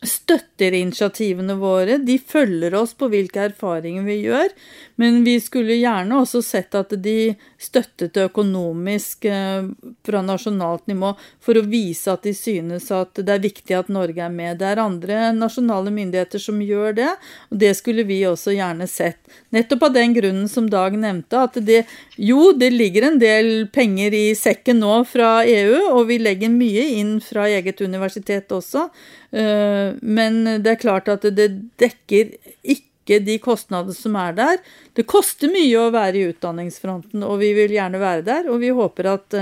støtter 0.05 0.75
initiativene 0.77 1.57
våre, 1.59 1.97
de 1.97 2.15
følger 2.19 2.75
oss 2.79 2.93
på 2.95 3.09
hvilke 3.11 3.49
erfaringer 3.49 4.05
vi 4.07 4.21
gjør, 4.23 4.53
men 5.01 5.21
vi 5.25 5.33
skulle 5.43 5.75
gjerne 5.75 6.21
også 6.21 6.39
sett 6.43 6.75
at 6.75 6.93
de 7.03 7.33
støttet 7.59 8.13
det 8.15 8.29
økonomisk 8.29 9.27
eh, 9.27 9.67
fra 10.07 10.21
nasjonalt 10.23 10.87
nivå 10.91 11.11
for 11.43 11.59
å 11.59 11.65
vise 11.67 12.13
at 12.13 12.23
de 12.23 12.33
synes 12.35 12.87
at 12.95 13.19
det 13.19 13.35
er 13.35 13.43
viktig 13.43 13.75
at 13.75 13.91
Norge 13.91 14.23
er 14.23 14.31
med. 14.31 14.61
Det 14.61 14.69
er 14.69 14.83
andre 14.83 15.19
nasjonale 15.35 15.91
myndigheter 15.95 16.43
som 16.43 16.63
gjør 16.63 16.95
det, 17.01 17.11
og 17.51 17.59
det 17.63 17.73
skulle 17.79 18.07
vi 18.07 18.21
også 18.27 18.55
gjerne 18.55 18.87
sett. 18.87 19.19
Nettopp 19.55 19.89
av 19.89 19.95
den 19.99 20.15
grunnen 20.15 20.47
som 20.51 20.67
Dag 20.69 20.95
nevnte, 20.99 21.43
at 21.43 21.55
det 21.65 21.81
jo, 22.15 22.51
det 22.55 22.69
ligger 22.75 23.07
en 23.07 23.19
del 23.19 23.67
penger 23.73 24.15
i 24.15 24.25
sekken 24.37 24.79
nå 24.83 25.01
fra 25.09 25.39
EU, 25.47 25.95
og 25.95 26.05
vi 26.11 26.19
legger 26.21 26.51
mye 26.53 26.85
inn 26.99 27.17
fra 27.23 27.49
eget 27.49 27.81
universitet 27.81 28.51
også. 28.55 28.87
Eh, 29.31 29.88
men 30.01 30.43
det 30.63 30.75
er 30.75 30.81
klart 30.81 31.09
at 31.11 31.25
det 31.35 31.49
dekker 31.81 32.35
ikke 32.63 33.19
de 33.25 33.37
kostnadene 33.41 33.95
som 33.97 34.17
er 34.19 34.35
der. 34.37 34.59
Det 34.97 35.07
koster 35.09 35.51
mye 35.51 35.79
å 35.81 35.89
være 35.93 36.19
i 36.19 36.27
utdanningsfronten, 36.33 37.23
og 37.25 37.39
vi 37.41 37.53
vil 37.57 37.73
gjerne 37.73 38.01
være 38.01 38.25
der. 38.27 38.51
Og 38.51 38.61
vi 38.61 38.69
håper 38.75 39.13
at 39.15 39.39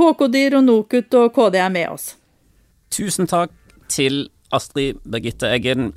HK-DIR 0.00 0.52
eh, 0.52 0.58
og 0.60 0.66
NOKUT 0.66 1.18
og 1.22 1.32
KD 1.36 1.60
er 1.62 1.72
med 1.72 1.88
oss. 1.94 2.12
Tusen 2.92 3.30
takk 3.30 3.54
til 3.90 4.26
Astrid 4.54 5.00
Birgitte 5.06 5.50
Eggen, 5.50 5.92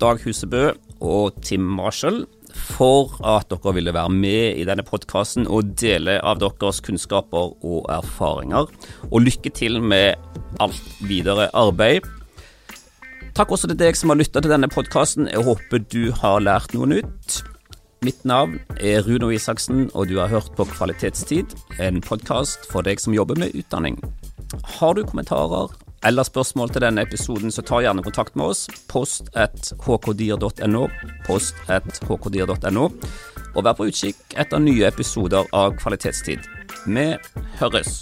Dag 0.00 0.20
Husebø 0.24 0.72
og 1.04 1.36
Tim 1.44 1.64
Marshall 1.76 2.24
for 2.54 3.14
at 3.26 3.50
dere 3.50 3.74
ville 3.76 3.94
være 3.94 4.12
med 4.12 4.58
i 4.60 4.66
denne 4.66 4.84
podkasten 4.86 5.48
og 5.50 5.74
dele 5.80 6.18
av 6.22 6.40
deres 6.42 6.80
kunnskaper 6.84 7.54
og 7.64 7.88
erfaringer. 7.92 8.70
Og 9.10 9.24
lykke 9.24 9.52
til 9.54 9.80
med 9.82 10.14
alt 10.62 10.92
videre 11.08 11.50
arbeid. 11.56 12.06
Takk 13.34 13.50
også 13.50 13.66
til 13.66 13.78
deg 13.80 13.96
som 13.98 14.12
har 14.12 14.18
lytta 14.20 14.38
til 14.44 14.52
denne 14.52 14.68
podkasten. 14.70 15.26
Jeg 15.26 15.42
håper 15.42 15.80
du 15.90 16.12
har 16.20 16.42
lært 16.44 16.70
noe 16.70 16.86
nytt. 16.86 17.40
Mitt 18.06 18.20
navn 18.22 18.60
er 18.78 19.02
Runo 19.02 19.32
Isaksen, 19.34 19.88
og 19.90 20.06
du 20.06 20.20
har 20.20 20.30
hørt 20.30 20.52
på 20.54 20.66
Kvalitetstid, 20.70 21.56
en 21.82 21.98
podkast 22.04 22.68
for 22.70 22.86
deg 22.86 23.02
som 23.02 23.16
jobber 23.16 23.40
med 23.40 23.56
utdanning. 23.58 23.98
Har 24.76 24.94
du 24.94 25.02
kommentarer 25.02 25.74
eller 26.06 26.22
spørsmål 26.22 26.70
til 26.70 26.84
denne 26.84 27.02
episoden, 27.02 27.50
så 27.50 27.64
ta 27.66 27.80
gjerne 27.82 28.04
kontakt 28.06 28.36
med 28.36 28.52
oss. 28.52 28.68
Post 28.92 29.32
at 29.34 29.72
hkdir.no. 29.82 30.86
Post 31.26 31.58
at 31.66 31.90
hkdir.no. 32.06 32.86
Og 33.54 33.64
vær 33.64 33.74
på 33.74 33.88
utkikk 33.90 34.38
etter 34.38 34.62
nye 34.62 34.86
episoder 34.86 35.48
av 35.50 35.74
Kvalitetstid. 35.80 36.44
Vi 36.86 37.08
høres. 37.58 37.98